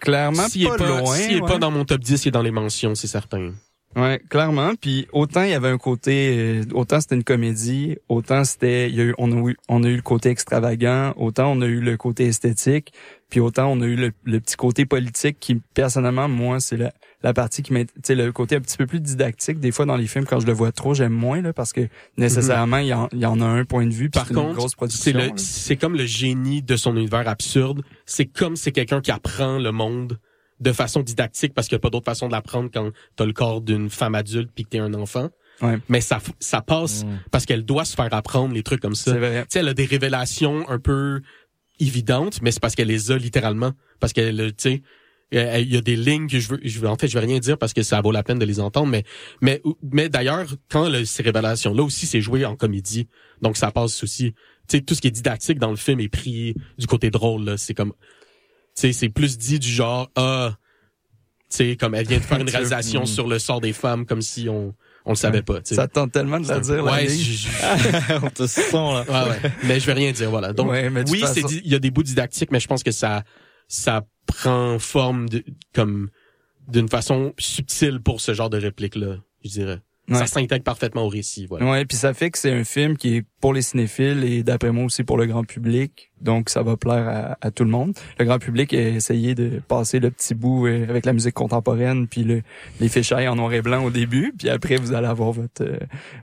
[0.00, 1.14] Clairement S'il pas, est pas, loin.
[1.14, 3.52] s'il est pas dans mon top 10, il est dans les mentions, c'est certain.
[3.96, 4.72] Ouais, clairement.
[4.80, 8.94] Puis autant il y avait un côté, euh, autant c'était une comédie, autant c'était, il
[8.96, 11.66] y a eu, on a eu, on a eu le côté extravagant, autant on a
[11.66, 12.92] eu le côté esthétique,
[13.30, 16.92] puis autant on a eu le, le petit côté politique qui, personnellement, moi, c'est la,
[17.22, 17.72] la partie qui
[18.02, 19.60] sais, le côté un petit peu plus didactique.
[19.60, 21.88] Des fois dans les films, quand je le vois trop, j'aime moins là parce que
[22.16, 24.10] nécessairement il y, en, il y en a un point de vue.
[24.10, 24.66] Par contre,
[25.36, 27.82] c'est comme le génie de son univers absurde.
[28.06, 30.18] C'est comme c'est quelqu'un qui apprend le monde
[30.60, 33.32] de façon didactique parce qu'il n'y a pas d'autre façon de l'apprendre quand t'as le
[33.32, 35.30] corps d'une femme adulte puis que t'es un enfant.
[35.62, 35.78] Ouais.
[35.88, 39.12] Mais ça, ça passe parce qu'elle doit se faire apprendre les trucs comme ça.
[39.12, 39.42] Vrai.
[39.42, 41.20] Tu sais, elle a des révélations un peu
[41.80, 43.72] évidentes, mais c'est parce qu'elle les a littéralement.
[43.98, 44.82] Parce qu'elle, tu sais,
[45.32, 47.38] il y a des lignes que je veux, je veux, en fait, je vais rien
[47.38, 49.04] dire parce que ça vaut la peine de les entendre, mais,
[49.40, 49.62] mais,
[49.92, 53.06] mais d'ailleurs, quand le- ces révélations-là aussi, c'est joué en comédie.
[53.40, 54.32] Donc, ça passe aussi.
[54.68, 57.44] Tu sais, tout ce qui est didactique dans le film est pris du côté drôle,
[57.44, 57.56] là.
[57.56, 60.56] C'est comme, tu sais, c'est plus dit du genre, ah,
[61.48, 63.06] tu sais, comme elle vient de faire une réalisation Mm.
[63.06, 64.74] sur le sort des femmes comme si on,
[65.06, 65.74] on le savait pas, tu sais.
[65.76, 66.84] Ça te tente tellement de la dire.
[66.84, 67.18] Ouais, ligne.
[67.18, 69.04] je- je- On te sent, là.
[69.08, 69.50] Ouais, ouais.
[69.64, 70.52] Mais je vais rien dire, voilà.
[70.52, 72.90] Donc, Ouais, mais oui, c'est il y a des bouts didactiques, mais je pense que
[72.92, 73.24] ça,
[73.68, 75.42] ça prend forme de,
[75.74, 76.10] comme,
[76.68, 79.80] d'une façon subtile pour ce genre de réplique-là, je dirais.
[80.10, 80.18] Ouais.
[80.18, 81.70] Ça s'intègre parfaitement au récit, voilà.
[81.70, 84.72] Ouais, puis ça fait que c'est un film qui est pour les cinéphiles et d'après
[84.72, 86.10] moi aussi pour le grand public.
[86.20, 87.94] Donc ça va plaire à, à tout le monde.
[88.18, 92.08] Le grand public a essayé de passer le petit bout euh, avec la musique contemporaine
[92.08, 92.42] puis le,
[92.80, 95.78] les fichailles en noir et blanc au début, puis après vous allez avoir votre euh,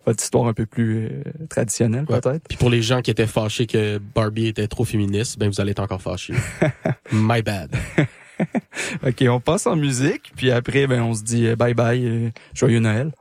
[0.06, 2.20] votre histoire un peu plus euh, traditionnelle Ouais.
[2.20, 2.44] peut-être.
[2.48, 5.72] Puis pour les gens qui étaient fâchés que Barbie était trop féministe, ben vous allez
[5.72, 6.34] être encore fâchés.
[7.12, 7.74] My bad.
[9.08, 12.80] OK, on passe en musique puis après ben on se dit bye bye euh, joyeux
[12.80, 13.12] Noël.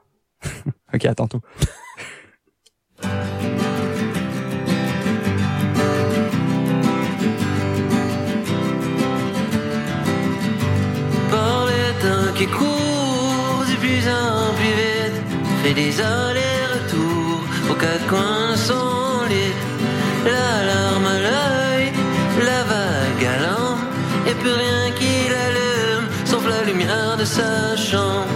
[0.95, 1.41] OK, à tantôt.
[12.03, 15.18] Temps qui court de plus en plus vite,
[15.62, 19.55] fait des allers-retours aux quatre coins de son lit.
[20.24, 21.93] La larme à l'œil,
[22.45, 23.84] la vague à l'âme,
[24.28, 28.26] et plus rien qui l'allume, sauf la lumière de sa chambre.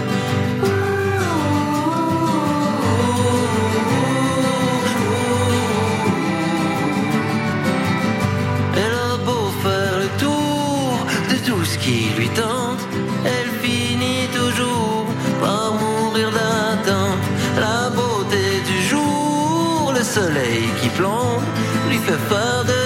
[21.89, 22.80] Lui fait faire demi-tour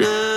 [0.00, 0.29] le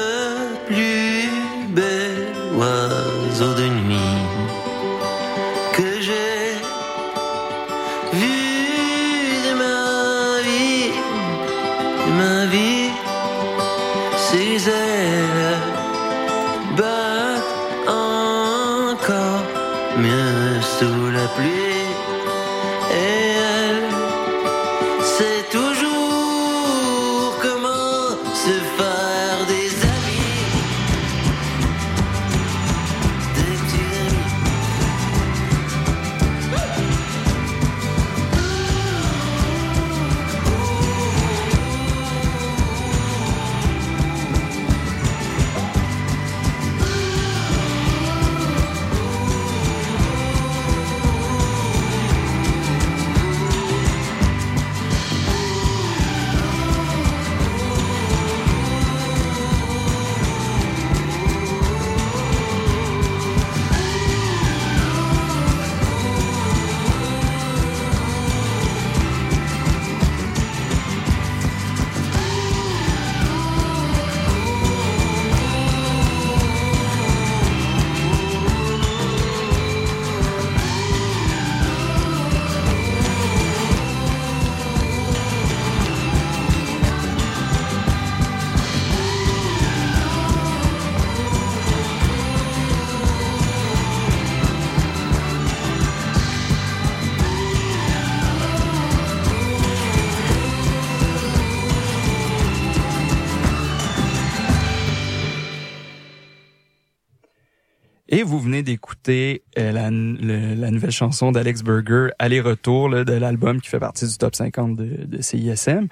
[109.89, 114.35] la, le- la nouvelle chanson d'Alex Burger, Aller-retour, de l'album qui fait partie du top
[114.35, 115.87] 50 de, CISM.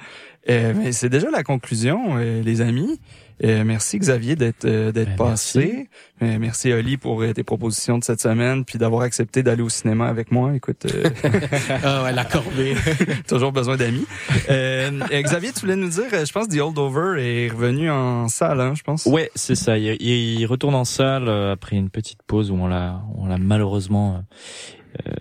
[0.49, 2.99] Euh, mais c'est déjà la conclusion, euh, les amis.
[3.43, 5.89] Euh, merci Xavier d'être euh, d'être passé.
[6.21, 9.69] Euh, merci Oli pour euh, tes propositions de cette semaine, puis d'avoir accepté d'aller au
[9.69, 10.55] cinéma avec moi.
[10.55, 11.09] Écoute, euh,
[11.83, 12.75] Ah ouais, la corvée.
[13.27, 14.05] toujours besoin d'amis.
[14.49, 18.61] Euh, Xavier, tu voulais nous dire, je pense, The Old Over est revenu en salle,
[18.61, 19.05] hein, je pense.
[19.05, 19.77] Ouais, c'est ça.
[19.77, 24.23] Il, il retourne en salle après une petite pause où on l'a, on l'a malheureusement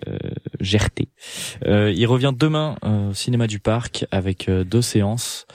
[0.07, 0.17] euh,
[0.59, 1.09] gerté.
[1.65, 5.47] Euh, il revient demain au cinéma du parc avec deux séances.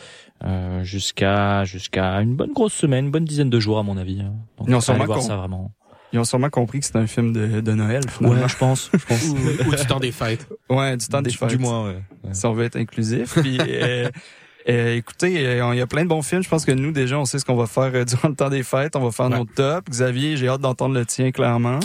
[0.45, 4.20] Euh, jusqu'à jusqu'à une bonne grosse semaine, une bonne dizaine de jours à mon avis.
[4.20, 4.34] hein.
[4.59, 5.72] Donc, Ils ont allez sûrement voir ça vraiment.
[6.12, 8.41] Ils ont sûrement compris que c'était un film de, de Noël, finalement.
[8.43, 8.91] Ouais, je pense.
[8.95, 9.24] Je pense.
[9.24, 9.37] ou,
[9.68, 10.49] ou du temps des fêtes.
[10.70, 11.49] Ouais, du temps des Du- fêtes.
[11.49, 12.03] du moins, ouais.
[12.22, 12.32] Ouais.
[12.32, 13.34] Si on veut être inclusif.
[13.41, 14.09] Puis, euh,
[14.69, 16.43] euh, écoutez, euh, il y a plein de bons films.
[16.43, 18.51] Je pense que nous, déjà, on sait ce qu'on va faire euh, durant le temps
[18.51, 18.97] des fêtes.
[18.97, 19.89] On va faire nos tops.
[19.91, 21.81] Xavier, j'ai hâte d'entendre le tien, clairement.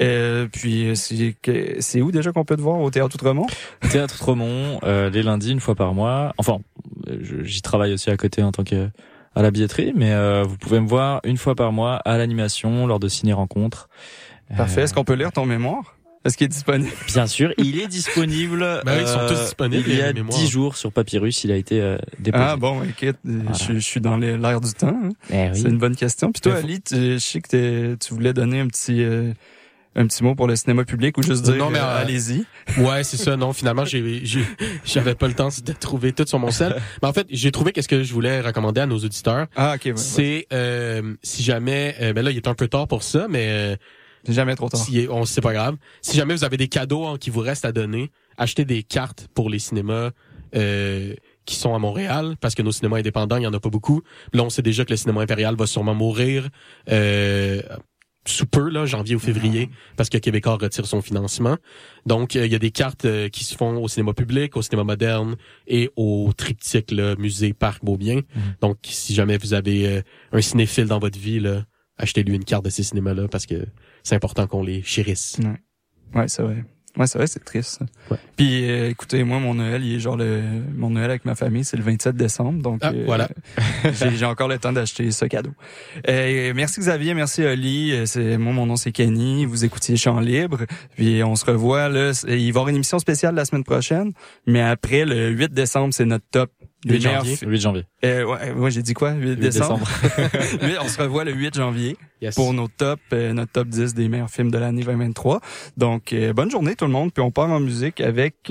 [0.00, 0.94] Euh, puis, euh,
[1.80, 2.80] c'est où déjà qu'on peut te voir?
[2.80, 3.46] Au Théâtre Outremont?
[3.90, 6.32] Théâtre Tremont, euh, les lundis une fois par mois.
[6.38, 6.58] Enfin,
[7.42, 8.88] j'y travaille aussi à côté en tant que
[9.36, 12.86] à la billetterie, mais euh, vous pouvez me voir une fois par mois à l'animation
[12.86, 13.88] lors de ciné-rencontres.
[14.56, 14.82] Parfait.
[14.82, 15.93] Est-ce qu'on peut lire ton mémoire?
[16.24, 16.90] Est-ce qu'il est disponible?
[17.06, 18.62] Bien sûr, il est disponible.
[18.62, 20.12] euh, Ben oui, ils sont tous disponibles, Il y a.
[20.12, 22.44] 10 jours sur Papyrus, il a été euh, déposé.
[22.46, 24.88] Ah bon, écoute, euh, je, je suis dans l'air du temps.
[25.04, 25.10] hein.
[25.30, 25.60] Eh oui.
[25.60, 26.32] C'est une bonne question.
[26.32, 29.32] Puis toi, Ali, tu- je sais que tu voulais donner un petit euh,
[29.96, 32.44] un petit mot pour le cinéma public ou juste dire Non, mais, euh, euh, allez-y.
[32.78, 33.36] Ouais, c'est ça.
[33.36, 34.44] Non, finalement, j'ai, j'ai-
[34.84, 36.74] j'avais pas le temps de trouver tout sur mon sel.
[37.02, 39.46] Mais en fait, j'ai trouvé qu'est-ce que je voulais recommander à nos auditeurs.
[39.54, 39.82] Ah, ok.
[39.84, 39.92] ouais.
[39.96, 43.46] C'est euh, si jamais, euh, ben là, il est un peu tard pour ça, mais
[43.50, 43.76] euh,
[44.32, 44.80] jamais trop tard.
[44.80, 45.76] si, on c'est pas grave.
[46.02, 49.28] Si jamais vous avez des cadeaux hein, qui vous restent à donner, achetez des cartes
[49.34, 50.10] pour les cinémas.
[50.56, 51.14] Euh,
[51.46, 54.02] qui sont à Montréal parce que nos cinémas indépendants, il y en a pas beaucoup.
[54.32, 56.48] Là, on sait déjà que le cinéma impérial va sûrement mourir
[56.90, 57.60] euh,
[58.26, 61.56] sous peu, là, janvier ou février, parce que Québécois retire son financement.
[62.06, 64.62] Donc, euh, il y a des cartes euh, qui se font au cinéma public, au
[64.62, 68.20] cinéma moderne et au triptyque, là, musée, parc, Beaubien.
[68.60, 70.02] Donc, si jamais vous avez euh,
[70.32, 71.64] un cinéphile dans votre vie, là,
[71.98, 73.66] achetez-lui une carte de ces cinémas-là parce que
[74.02, 75.38] c'est important qu'on les chérisse.
[75.42, 76.64] Ouais, ouais c'est vrai.
[76.96, 77.80] Ouais, c'est vrai, c'est triste.
[77.80, 78.16] ça.
[78.36, 80.40] Puis euh, écoutez, moi, mon Noël, il est genre le
[80.76, 83.28] mon Noël avec ma famille, c'est le 27 décembre, donc Ah, voilà.
[84.14, 85.50] j'ai encore le temps d'acheter ce cadeau.
[86.08, 87.90] Euh, merci Xavier, merci Oli.
[87.90, 89.44] Euh, C'est moi, mon nom c'est Kenny.
[89.44, 90.58] Vous écoutiez Chant libre.
[90.94, 92.12] Puis on se revoit là.
[92.28, 94.12] Il va y avoir une émission spéciale la semaine prochaine,
[94.46, 96.52] mais après le 8 décembre, c'est notre top.
[96.84, 97.36] Des 8 meilleurs janvier.
[97.36, 97.84] fi- 8 janvier.
[98.04, 99.12] Euh, ouais, ouais, j'ai dit quoi?
[99.12, 99.86] 8, décembre.
[100.62, 102.36] Oui, on se revoit le 8 janvier Yes.
[102.36, 105.40] pour nos top, euh, notre top 10 des meilleurs films de l'année 2023.
[105.76, 107.12] Donc, euh, bonne journée tout le monde.
[107.12, 108.50] Puis on part en musique avec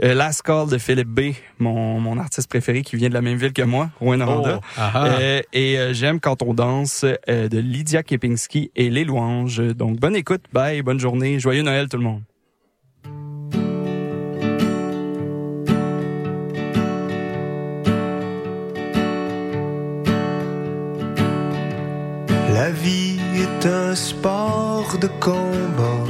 [0.00, 1.20] Last Call de Philippe B,
[1.60, 4.60] mon, mon artiste préféré qui vient de la même ville que moi, Rouen Noranda.
[4.60, 5.06] Oh, ah ah.
[5.20, 9.58] Euh, et euh, j'aime quand on danse euh, de Lydia Kepinski et Les Louanges.
[9.76, 12.22] Donc, bonne écoute, bye, bonne journée, joyeux Noël tout le monde.
[22.68, 26.04] La vie est un sport de combat.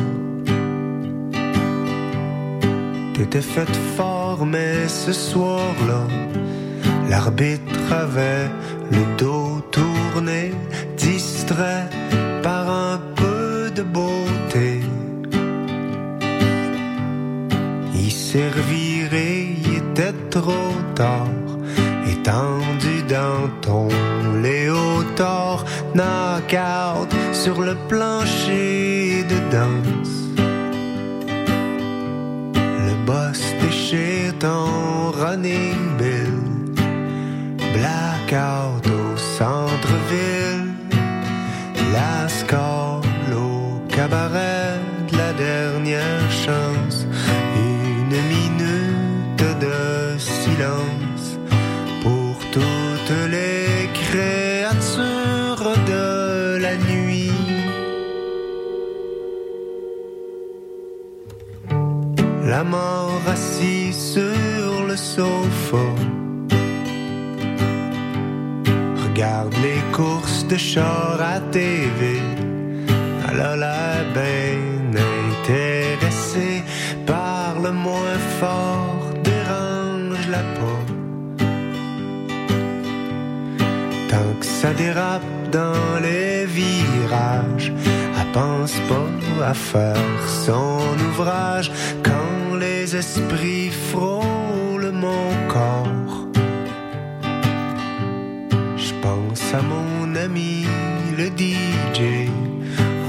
[3.14, 6.02] T'étais faite fort, mais ce soir-là,
[7.08, 8.50] l'arbitre avait
[8.90, 10.50] le dos tourné,
[10.96, 11.88] distrait
[12.42, 14.80] par un peu de beauté.
[17.94, 21.28] Il servirait, il était trop tard,
[22.04, 23.88] étendu dans ton
[24.42, 25.64] léotard,
[25.98, 30.16] knock-out sur le plancher de danse.
[32.86, 36.38] Le boss déchire ton running bill,
[37.74, 38.87] blackout
[69.04, 72.22] Regarde les courses de char à TV
[73.28, 74.04] Elle a l'air
[75.42, 76.62] intéressée
[77.04, 80.84] par le moins fort dérange la pas
[84.08, 87.72] Tant que ça dérape dans les virages
[88.18, 91.70] Elle pense pas à faire son ouvrage
[92.02, 94.37] Quand les esprits frôlent
[95.00, 96.28] mon corps
[98.76, 100.66] Je pense à mon ami
[101.16, 102.28] le DJ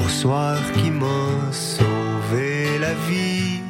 [0.03, 3.61] Au soir qui m'a sauvé la vie.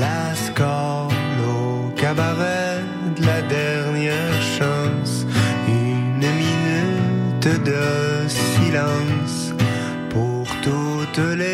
[0.00, 1.12] La score
[1.54, 2.80] au cabaret
[3.16, 5.26] de la dernière chance.
[5.68, 9.54] Une minute de silence
[10.10, 11.53] pour toutes les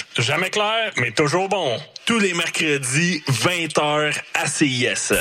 [0.17, 1.79] jamais clair, mais toujours bon.
[2.05, 5.17] Tous les mercredis, 20h à CISM.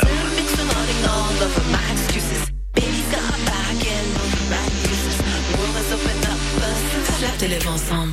[7.40, 8.12] Lève ensemble,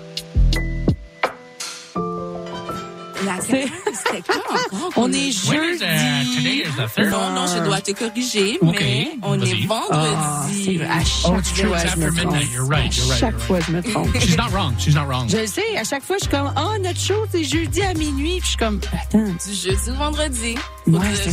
[3.25, 3.69] La c'était
[4.27, 4.89] quand?
[4.95, 5.79] On est jeudi.
[6.95, 7.09] third.
[7.09, 10.77] Non, non, je dois te corriger, mais on est Ah, vendredi.
[10.77, 10.87] vrai.
[10.87, 12.15] À chaque Oh, true, fois, je me trompe.
[12.33, 12.51] midnight.
[12.53, 14.07] You're right, you're right, À chaque fois, je me trompe.
[14.19, 14.73] She's not wrong.
[14.79, 15.29] She's not wrong.
[15.29, 17.93] Je le sais, à chaque fois, je suis comme, oh, notre show, c'est jeudi à
[17.93, 18.39] minuit.
[18.39, 19.19] Puis je suis comme, attends.
[19.23, 20.55] Du jeudi au vendredi.
[20.87, 21.29] Ouais, c'est